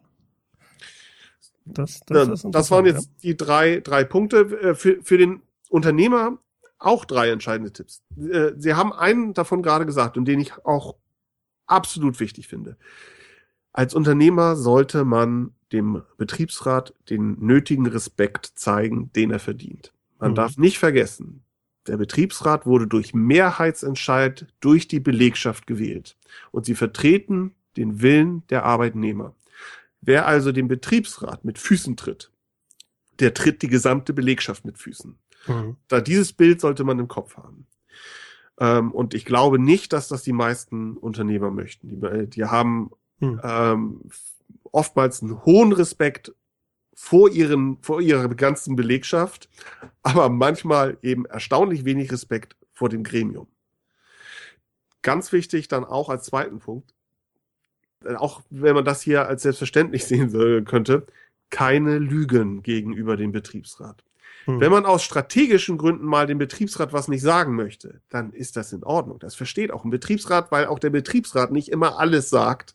Das, 1.66 2.01
das, 2.07 2.42
ja, 2.42 2.51
das 2.51 2.70
waren 2.70 2.87
jetzt 2.87 3.05
ja. 3.05 3.12
die 3.22 3.37
drei, 3.37 3.81
drei 3.81 4.05
Punkte. 4.05 4.38
Äh, 4.38 4.75
für, 4.75 5.03
für 5.03 5.18
den 5.18 5.42
Unternehmer 5.68 6.38
auch 6.79 7.05
drei 7.05 7.29
entscheidende 7.29 7.70
Tipps. 7.70 8.03
Äh, 8.16 8.53
Sie 8.57 8.72
haben 8.72 8.94
einen 8.94 9.35
davon 9.35 9.62
gerade 9.62 9.85
gesagt 9.85 10.16
und 10.16 10.25
den 10.25 10.40
ich 10.40 10.55
auch 10.64 10.96
absolut 11.72 12.20
wichtig 12.20 12.48
finde. 12.48 12.76
Als 13.72 13.94
Unternehmer 13.94 14.56
sollte 14.56 15.04
man 15.04 15.52
dem 15.72 16.02
Betriebsrat 16.18 16.94
den 17.08 17.38
nötigen 17.40 17.87
Respekt 17.87 18.52
zeigen, 18.54 19.11
den 19.14 19.30
er 19.30 19.38
verdient. 19.38 19.92
Man 20.18 20.32
mhm. 20.32 20.37
darf 20.37 20.58
nicht 20.58 20.78
vergessen, 20.78 21.42
der 21.87 21.96
Betriebsrat 21.96 22.64
wurde 22.64 22.87
durch 22.87 23.12
Mehrheitsentscheid 23.12 24.46
durch 24.61 24.87
die 24.87 25.00
Belegschaft 25.00 25.66
gewählt 25.66 26.16
und 26.52 26.64
sie 26.64 26.76
vertreten 26.76 27.54
den 27.76 28.02
Willen 28.02 28.46
der 28.48 28.64
Arbeitnehmer. 28.64 29.35
Wer 30.00 30.26
also 30.26 30.52
den 30.52 30.68
Betriebsrat 30.68 31.44
mit 31.44 31.58
Füßen 31.58 31.96
tritt, 31.96 32.30
der 33.18 33.35
tritt 33.35 33.62
die 33.62 33.68
gesamte 33.68 34.12
Belegschaft 34.12 34.64
mit 34.64 34.78
Füßen. 34.78 35.18
Mhm. 35.46 35.76
Da 35.88 36.00
dieses 36.00 36.32
Bild 36.32 36.61
sollte 36.61 36.85
man 36.85 36.98
im 36.98 37.08
Kopf 37.08 37.37
haben. 37.37 37.66
Ähm, 38.62 38.92
und 38.92 39.12
ich 39.12 39.25
glaube 39.25 39.59
nicht, 39.59 39.92
dass 39.92 40.07
das 40.07 40.22
die 40.22 40.33
meisten 40.33 40.96
Unternehmer 40.96 41.51
möchten. 41.51 41.88
Die, 41.88 42.31
die 42.31 42.44
haben 42.44 42.92
hm. 43.18 43.40
ähm, 43.42 44.01
oftmals 44.70 45.20
einen 45.20 45.44
hohen 45.44 45.72
Respekt 45.72 46.33
vor 46.94 47.29
ihren, 47.29 47.79
vor 47.83 48.01
ihrer 48.01 48.29
ganzen 48.29 48.77
Belegschaft, 48.77 49.48
aber 50.03 50.29
manchmal 50.29 50.96
eben 51.03 51.25
erstaunlich 51.25 51.85
wenig 51.85 52.12
Respekt 52.12 52.57
vor 52.72 52.88
dem 52.88 53.03
Gremium. 53.03 53.48
Ganz 55.03 55.33
wichtig 55.33 55.66
dann 55.66 55.85
auch 55.85 56.09
als 56.09 56.27
zweiten 56.27 56.61
Punkt, 56.61 56.94
äh, 58.05 58.14
auch 58.14 58.42
wenn 58.48 58.77
man 58.77 58.85
das 58.85 59.03
hier 59.03 59.27
als 59.27 59.42
selbstverständlich 59.42 60.05
sehen 60.07 60.65
könnte, 60.65 61.06
keine 61.50 61.98
Lügen 61.98 62.63
gegenüber 62.63 63.17
dem 63.17 63.33
Betriebsrat. 63.33 64.04
Hm. 64.45 64.61
Wenn 64.61 64.73
man 64.73 64.87
aus 64.87 65.03
strategischen 65.03 65.79
Gründen 65.79 66.05
mal 66.05 66.27
dem 66.27 66.38
Betriebsrat 66.38 66.93
was 66.93 67.09
nicht 67.09 67.23
sagen 67.23 67.55
möchte, 67.55 68.01
dann 68.09 68.33
ist 68.33 68.57
das 68.57 68.73
in 68.73 68.83
Ordnung. 68.83 69.19
Das 69.19 69.35
versteht 69.35 69.71
auch 69.71 69.85
ein 69.85 69.90
Betriebsrat, 69.90 70.51
weil 70.51 70.67
auch 70.67 70.79
der 70.79 70.90
Betriebsrat 70.90 71.53
nicht 71.53 71.69
immer 71.69 71.99
alles 71.99 72.31
sagt, 72.31 72.75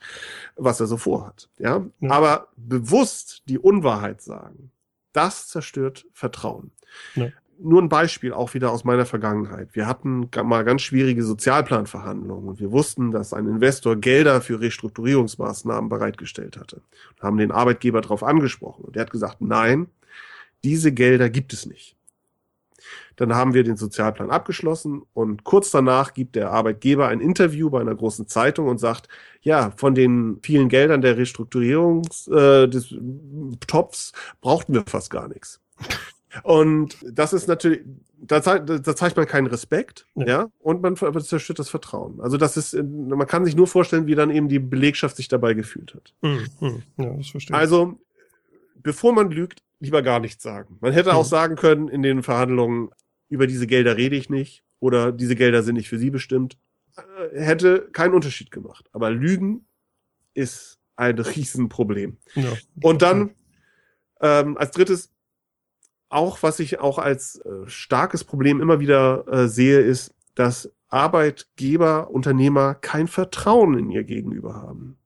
was 0.55 0.79
er 0.79 0.87
so 0.87 0.97
vorhat. 0.97 1.49
Ja, 1.57 1.85
ja. 1.99 2.11
aber 2.11 2.47
bewusst 2.55 3.43
die 3.47 3.59
Unwahrheit 3.59 4.21
sagen, 4.21 4.71
das 5.13 5.47
zerstört 5.47 6.05
Vertrauen. 6.13 6.71
Ja. 7.15 7.27
nur 7.59 7.81
ein 7.81 7.89
Beispiel 7.89 8.33
auch 8.33 8.53
wieder 8.53 8.71
aus 8.71 8.83
meiner 8.83 9.05
Vergangenheit. 9.05 9.69
Wir 9.73 9.87
hatten 9.87 10.29
mal 10.43 10.63
ganz 10.63 10.83
schwierige 10.83 11.23
Sozialplanverhandlungen 11.23 12.47
und 12.47 12.59
wir 12.59 12.71
wussten, 12.71 13.11
dass 13.11 13.33
ein 13.33 13.47
Investor 13.47 13.95
Gelder 13.95 14.41
für 14.41 14.61
Restrukturierungsmaßnahmen 14.61 15.89
bereitgestellt 15.89 16.57
hatte. 16.57 16.81
Und 17.15 17.23
haben 17.23 17.37
den 17.37 17.51
Arbeitgeber 17.51 18.01
darauf 18.01 18.23
angesprochen 18.23 18.85
und 18.85 18.95
der 18.95 19.01
hat 19.01 19.11
gesagt, 19.11 19.41
nein, 19.41 19.87
diese 20.63 20.91
Gelder 20.91 21.29
gibt 21.29 21.53
es 21.53 21.65
nicht. 21.65 21.97
Dann 23.17 23.33
haben 23.33 23.53
wir 23.53 23.63
den 23.63 23.77
Sozialplan 23.77 24.29
abgeschlossen 24.29 25.01
und 25.13 25.43
kurz 25.43 25.71
danach 25.71 26.13
gibt 26.13 26.35
der 26.35 26.51
Arbeitgeber 26.51 27.07
ein 27.07 27.19
Interview 27.19 27.69
bei 27.69 27.81
einer 27.81 27.95
großen 27.95 28.27
Zeitung 28.27 28.67
und 28.67 28.77
sagt, 28.77 29.09
ja, 29.41 29.71
von 29.75 29.95
den 29.95 30.39
vielen 30.43 30.69
Geldern 30.69 31.01
der 31.01 31.17
Restrukturierung 31.17 32.03
äh, 32.27 32.67
des 32.67 32.95
Topfs 33.65 34.13
brauchten 34.39 34.73
wir 34.73 34.83
fast 34.87 35.09
gar 35.09 35.27
nichts. 35.27 35.59
Und 36.43 36.97
das 37.03 37.33
ist 37.33 37.47
natürlich, 37.47 37.81
da, 38.17 38.43
zeigt, 38.43 38.69
da 38.69 38.95
zeigt 38.95 39.17
man 39.17 39.25
keinen 39.25 39.47
Respekt, 39.47 40.05
ja, 40.13 40.25
ja 40.25 40.47
und 40.59 40.81
man 40.81 40.95
zerstört 40.95 41.57
das 41.57 41.69
Vertrauen. 41.69 42.19
Also 42.21 42.37
das 42.37 42.57
ist, 42.57 42.73
man 42.73 43.25
kann 43.25 43.45
sich 43.45 43.55
nur 43.55 43.67
vorstellen, 43.67 44.05
wie 44.05 44.15
dann 44.15 44.29
eben 44.29 44.47
die 44.47 44.59
Belegschaft 44.59 45.15
sich 45.15 45.27
dabei 45.27 45.55
gefühlt 45.55 45.95
hat. 45.95 46.13
Mhm. 46.21 46.83
Ja, 46.97 47.09
das 47.13 47.29
verstehe 47.29 47.55
ich. 47.55 47.59
Also, 47.59 47.97
bevor 48.75 49.13
man 49.13 49.31
lügt, 49.31 49.63
lieber 49.79 50.01
gar 50.01 50.19
nichts 50.19 50.43
sagen. 50.43 50.77
Man 50.81 50.93
hätte 50.93 51.11
mhm. 51.11 51.17
auch 51.17 51.25
sagen 51.25 51.55
können 51.55 51.87
in 51.87 52.01
den 52.01 52.23
Verhandlungen, 52.23 52.89
über 53.29 53.47
diese 53.47 53.67
Gelder 53.67 53.97
rede 53.97 54.15
ich 54.15 54.29
nicht 54.29 54.63
oder 54.79 55.11
diese 55.11 55.35
Gelder 55.35 55.63
sind 55.63 55.75
nicht 55.75 55.89
für 55.89 55.99
Sie 55.99 56.09
bestimmt. 56.09 56.57
Äh, 56.95 57.41
hätte 57.41 57.89
keinen 57.91 58.13
Unterschied 58.13 58.51
gemacht. 58.51 58.89
Aber 58.91 59.09
Lügen 59.11 59.65
ist 60.33 60.79
ein 60.95 61.19
Riesenproblem. 61.19 62.17
Ja. 62.35 62.53
Und 62.81 63.01
dann 63.01 63.31
ähm, 64.21 64.57
als 64.57 64.71
drittes, 64.71 65.11
auch 66.09 66.41
was 66.41 66.59
ich 66.59 66.79
auch 66.79 66.97
als 66.97 67.39
äh, 67.41 67.67
starkes 67.67 68.23
Problem 68.23 68.61
immer 68.61 68.79
wieder 68.79 69.27
äh, 69.27 69.47
sehe, 69.47 69.79
ist, 69.79 70.13
dass 70.35 70.71
Arbeitgeber, 70.89 72.09
Unternehmer 72.11 72.75
kein 72.75 73.07
Vertrauen 73.07 73.77
in 73.77 73.91
ihr 73.91 74.03
Gegenüber 74.03 74.55
haben. 74.55 74.97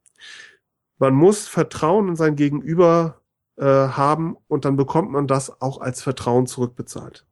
Man 0.99 1.15
muss 1.15 1.47
Vertrauen 1.47 2.09
in 2.09 2.15
sein 2.15 2.35
Gegenüber 2.35 3.20
äh, 3.61 3.65
haben 3.65 4.35
und 4.47 4.65
dann 4.65 4.75
bekommt 4.75 5.11
man 5.11 5.27
das 5.27 5.61
auch 5.61 5.79
als 5.79 6.01
Vertrauen 6.01 6.47
zurückbezahlt. 6.47 7.25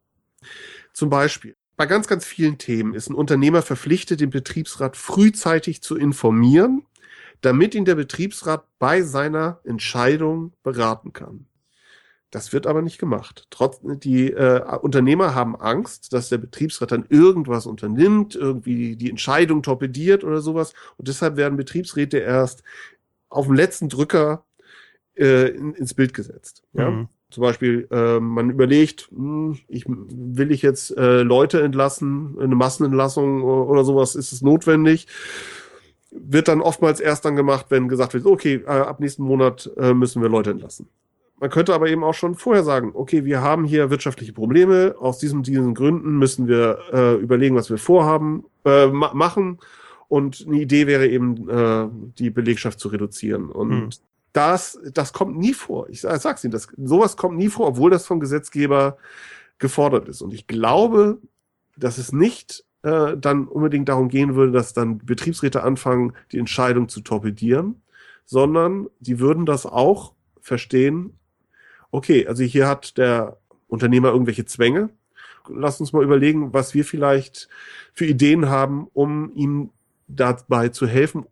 Zum 0.94 1.10
Beispiel, 1.10 1.56
bei 1.76 1.88
ganz, 1.88 2.08
ganz 2.08 2.24
vielen 2.24 2.60
Themen 2.60 2.94
ist 2.94 3.10
ein 3.10 3.16
Unternehmer 3.16 3.64
verpflichtet, 3.64 4.20
den 4.22 4.30
Betriebsrat 4.30 4.96
frühzeitig 4.96 5.82
zu 5.82 5.98
informieren, 5.98 6.86
damit 7.42 7.74
ihn 7.74 7.86
der 7.86 7.96
Betriebsrat 7.96 8.64
bei 8.78 9.02
seiner 9.02 9.60
Entscheidung 9.64 10.54
beraten 10.62 11.14
kann. 11.14 11.48
Das 12.32 12.54
wird 12.54 12.68
aber 12.68 12.84
nicht 12.84 13.00
gemacht. 13.00 13.48
Trotz, 13.50 13.80
die 13.82 14.32
äh, 14.32 14.62
Unternehmer 14.82 15.34
haben 15.34 15.56
Angst, 15.56 16.14
dass 16.14 16.30
der 16.30 16.38
Betriebsrat 16.38 16.92
dann 16.92 17.06
irgendwas 17.10 17.66
unternimmt, 17.66 18.36
irgendwie 18.36 18.96
die 18.96 19.10
Entscheidung 19.10 19.64
torpediert 19.64 20.24
oder 20.24 20.42
sowas. 20.42 20.74
Und 20.98 21.08
deshalb 21.08 21.38
werden 21.38 21.58
Betriebsräte 21.58 22.20
erst 22.20 22.62
auf 23.30 23.48
dem 23.48 23.56
letzten 23.56 23.90
Drücker 23.90 24.46
äh, 25.20 25.50
in, 25.50 25.74
ins 25.74 25.94
Bild 25.94 26.14
gesetzt. 26.14 26.64
Ja? 26.74 26.90
Mhm. 26.90 27.08
Zum 27.30 27.44
Beispiel, 27.44 27.88
äh, 27.92 28.20
man 28.20 28.50
überlegt, 28.50 29.10
mh, 29.12 29.20
hm, 29.20 29.60
ich, 29.68 29.86
will 29.88 30.52
ich 30.52 30.64
jetzt 30.64 30.98
äh, 30.98 31.22
Leute 31.22 31.62
entlassen, 31.62 32.38
eine 32.40 32.56
Massenentlassung 32.56 33.44
oder 33.44 33.84
sowas, 33.84 34.16
ist 34.16 34.32
es 34.32 34.42
notwendig? 34.42 35.08
Wird 36.10 36.48
dann 36.48 36.62
oftmals 36.62 37.00
erst 37.00 37.26
dann 37.26 37.36
gemacht, 37.36 37.68
wenn 37.70 37.88
gesagt 37.88 38.16
wird, 38.16 38.26
okay, 38.26 38.64
äh, 38.66 38.70
ab 38.70 39.00
nächsten 39.00 39.24
Monat 39.24 39.70
äh, 39.78 39.94
müssen 39.94 40.24
wir 40.24 40.30
Leute 40.30 40.52
entlassen. 40.52 40.88
Man 41.40 41.52
könnte 41.52 41.74
aber 41.74 41.88
eben 41.88 42.04
auch 42.04 42.16
schon 42.16 42.34
vorher 42.34 42.64
sagen, 42.64 42.92
okay, 42.96 43.24
wir 43.26 43.42
haben 43.42 43.64
hier 43.64 43.92
wirtschaftliche 43.92 44.34
Probleme, 44.34 44.96
aus 45.00 45.20
diesen, 45.20 45.44
diesen 45.44 45.76
Gründen 45.76 46.18
müssen 46.18 46.48
wir 46.48 46.80
äh, 46.92 47.16
überlegen, 47.16 47.56
was 47.56 47.70
wir 47.70 47.78
vorhaben, 47.78 48.44
äh, 48.66 48.88
ma 48.88 49.14
machen. 49.14 49.60
Und 50.08 50.46
eine 50.48 50.60
Idee 50.60 50.88
wäre 50.88 51.08
eben, 51.08 51.48
äh, 51.48 51.88
die 52.18 52.32
Belegschaft 52.32 52.80
zu 52.80 52.88
reduzieren. 52.88 53.50
Und 53.52 53.72
hm 53.72 53.90
das, 54.34 54.80
das 54.94 55.14
kommt 55.14 55.38
nie 55.38 55.54
vor. 55.54 55.90
Ich 55.90 56.02
sag's 56.02 56.44
Ihnen, 56.44 56.52
das, 56.52 56.68
sowas 56.78 57.18
kommt 57.18 57.38
nie 57.38 57.50
vor, 57.50 57.68
obwohl 57.68 57.92
das 57.92 58.06
vom 58.06 58.20
Gesetzgeber 58.20 58.98
gefordert 59.58 60.08
ist. 60.08 60.22
Und 60.22 60.34
ich 60.34 60.48
glaube, 60.48 61.20
dass 61.76 61.98
es 61.98 62.12
nicht 62.12 62.64
äh, 62.84 63.18
dann 63.18 63.48
unbedingt 63.48 63.90
darum 63.90 64.10
gehen 64.10 64.36
würde, 64.36 64.52
dass 64.52 64.74
dann 64.74 65.00
Betriebsräte 65.00 65.64
anfangen, 65.64 66.14
die 66.32 66.40
Entscheidung 66.40 66.90
zu 66.90 67.02
torpedieren, 67.02 67.82
sondern 68.26 68.88
die 69.00 69.20
würden 69.20 69.46
das 69.46 69.66
auch 69.66 70.14
verstehen, 70.42 71.18
okay, 71.92 72.28
also 72.28 72.44
hier 72.44 72.68
hat 72.68 72.98
der 72.98 73.38
Unternehmer 73.68 74.10
irgendwelche 74.10 74.46
Zwänge. 74.46 74.90
Lass 75.48 75.80
uns 75.80 75.94
mal 75.94 76.04
überlegen, 76.04 76.54
was 76.54 76.74
wir 76.74 76.86
vielleicht 76.86 77.50
für 77.94 78.06
Ideen 78.06 78.50
haben, 78.50 78.88
um 78.94 79.34
ihm 79.36 79.72
dabei 80.08 80.70
zu 80.70 80.88
helfen, 80.88 81.26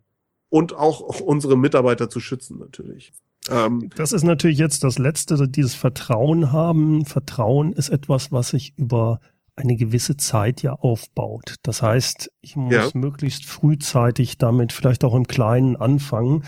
und 0.50 0.74
auch 0.74 1.20
unsere 1.20 1.56
Mitarbeiter 1.56 2.08
zu 2.08 2.20
schützen 2.20 2.58
natürlich. 2.58 3.12
Ähm, 3.50 3.90
das 3.96 4.12
ist 4.12 4.24
natürlich 4.24 4.58
jetzt 4.58 4.84
das 4.84 4.98
Letzte, 4.98 5.48
dieses 5.48 5.74
Vertrauen 5.74 6.52
haben. 6.52 7.04
Vertrauen 7.04 7.72
ist 7.72 7.88
etwas, 7.88 8.32
was 8.32 8.50
sich 8.50 8.74
über 8.76 9.20
eine 9.56 9.76
gewisse 9.76 10.16
Zeit 10.16 10.62
ja 10.62 10.72
aufbaut. 10.72 11.56
Das 11.62 11.82
heißt, 11.82 12.30
ich 12.40 12.56
muss 12.56 12.72
ja. 12.72 12.90
möglichst 12.94 13.44
frühzeitig 13.44 14.38
damit 14.38 14.72
vielleicht 14.72 15.04
auch 15.04 15.14
im 15.14 15.26
Kleinen 15.26 15.76
anfangen, 15.76 16.44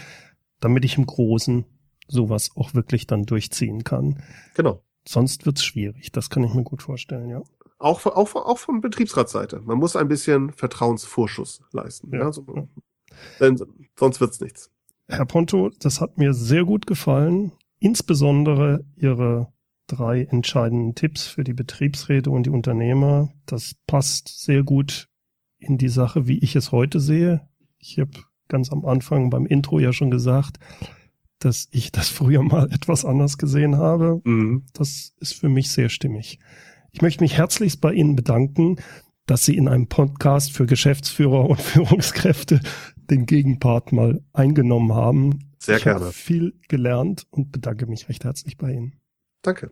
damit 0.60 0.84
ich 0.84 0.96
im 0.96 1.06
Großen 1.06 1.64
sowas 2.06 2.50
auch 2.54 2.74
wirklich 2.74 3.06
dann 3.06 3.24
durchziehen 3.24 3.84
kann. 3.84 4.22
Genau. 4.54 4.82
Sonst 5.06 5.46
wird's 5.46 5.64
schwierig. 5.64 6.12
Das 6.12 6.30
kann 6.30 6.44
ich 6.44 6.54
mir 6.54 6.62
gut 6.62 6.82
vorstellen, 6.82 7.30
ja. 7.30 7.42
Auch, 7.78 8.04
auch, 8.04 8.34
auch 8.34 8.58
von 8.58 8.80
Betriebsratsseite. 8.80 9.60
Man 9.60 9.78
muss 9.78 9.96
ein 9.96 10.08
bisschen 10.08 10.52
Vertrauensvorschuss 10.52 11.62
leisten. 11.72 12.12
Ja. 12.12 12.20
ja 12.20 12.32
so, 12.32 12.44
denn 13.40 13.58
sonst 13.96 14.20
wird's 14.20 14.40
nichts. 14.40 14.70
Herr 15.08 15.26
Ponto, 15.26 15.70
das 15.80 16.00
hat 16.00 16.18
mir 16.18 16.34
sehr 16.34 16.64
gut 16.64 16.86
gefallen. 16.86 17.52
Insbesondere 17.80 18.84
Ihre 18.96 19.52
drei 19.86 20.22
entscheidenden 20.22 20.94
Tipps 20.94 21.26
für 21.26 21.42
die 21.42 21.52
Betriebsräte 21.52 22.30
und 22.30 22.44
die 22.46 22.50
Unternehmer. 22.50 23.30
Das 23.46 23.74
passt 23.86 24.44
sehr 24.44 24.62
gut 24.62 25.08
in 25.58 25.78
die 25.78 25.88
Sache, 25.88 26.26
wie 26.26 26.38
ich 26.38 26.54
es 26.56 26.72
heute 26.72 27.00
sehe. 27.00 27.48
Ich 27.78 27.98
habe 27.98 28.10
ganz 28.48 28.70
am 28.70 28.84
Anfang 28.84 29.30
beim 29.30 29.46
Intro 29.46 29.78
ja 29.78 29.92
schon 29.92 30.10
gesagt, 30.10 30.58
dass 31.38 31.68
ich 31.70 31.90
das 31.90 32.08
früher 32.08 32.42
mal 32.42 32.68
etwas 32.72 33.04
anders 33.04 33.38
gesehen 33.38 33.76
habe. 33.76 34.20
Mhm. 34.24 34.64
Das 34.72 35.14
ist 35.18 35.34
für 35.34 35.48
mich 35.48 35.70
sehr 35.70 35.88
stimmig. 35.88 36.38
Ich 36.92 37.02
möchte 37.02 37.22
mich 37.22 37.36
herzlichst 37.36 37.80
bei 37.80 37.92
Ihnen 37.92 38.16
bedanken, 38.16 38.76
dass 39.26 39.44
Sie 39.44 39.56
in 39.56 39.68
einem 39.68 39.86
Podcast 39.86 40.52
für 40.52 40.66
Geschäftsführer 40.66 41.48
und 41.48 41.60
Führungskräfte 41.60 42.60
den 43.10 43.26
Gegenpart 43.26 43.92
mal 43.92 44.22
eingenommen 44.32 44.94
haben. 44.94 45.50
Sehr 45.58 45.76
ich 45.76 45.84
gerne. 45.84 45.98
Ich 45.98 46.04
habe 46.04 46.12
viel 46.12 46.58
gelernt 46.68 47.26
und 47.30 47.52
bedanke 47.52 47.86
mich 47.86 48.08
recht 48.08 48.24
herzlich 48.24 48.56
bei 48.56 48.72
Ihnen. 48.72 49.00
Danke. 49.42 49.70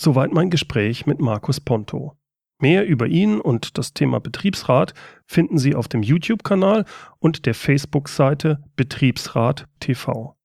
Soweit 0.00 0.32
mein 0.32 0.50
Gespräch 0.50 1.06
mit 1.06 1.20
Markus 1.20 1.60
Ponto. 1.60 2.16
Mehr 2.60 2.86
über 2.86 3.06
ihn 3.06 3.40
und 3.40 3.78
das 3.78 3.94
Thema 3.94 4.20
Betriebsrat 4.20 4.92
finden 5.26 5.58
Sie 5.58 5.74
auf 5.74 5.88
dem 5.88 6.02
YouTube-Kanal 6.02 6.84
und 7.18 7.46
der 7.46 7.54
Facebook-Seite 7.54 8.62
Betriebsrat 8.76 9.66
TV. 9.80 10.36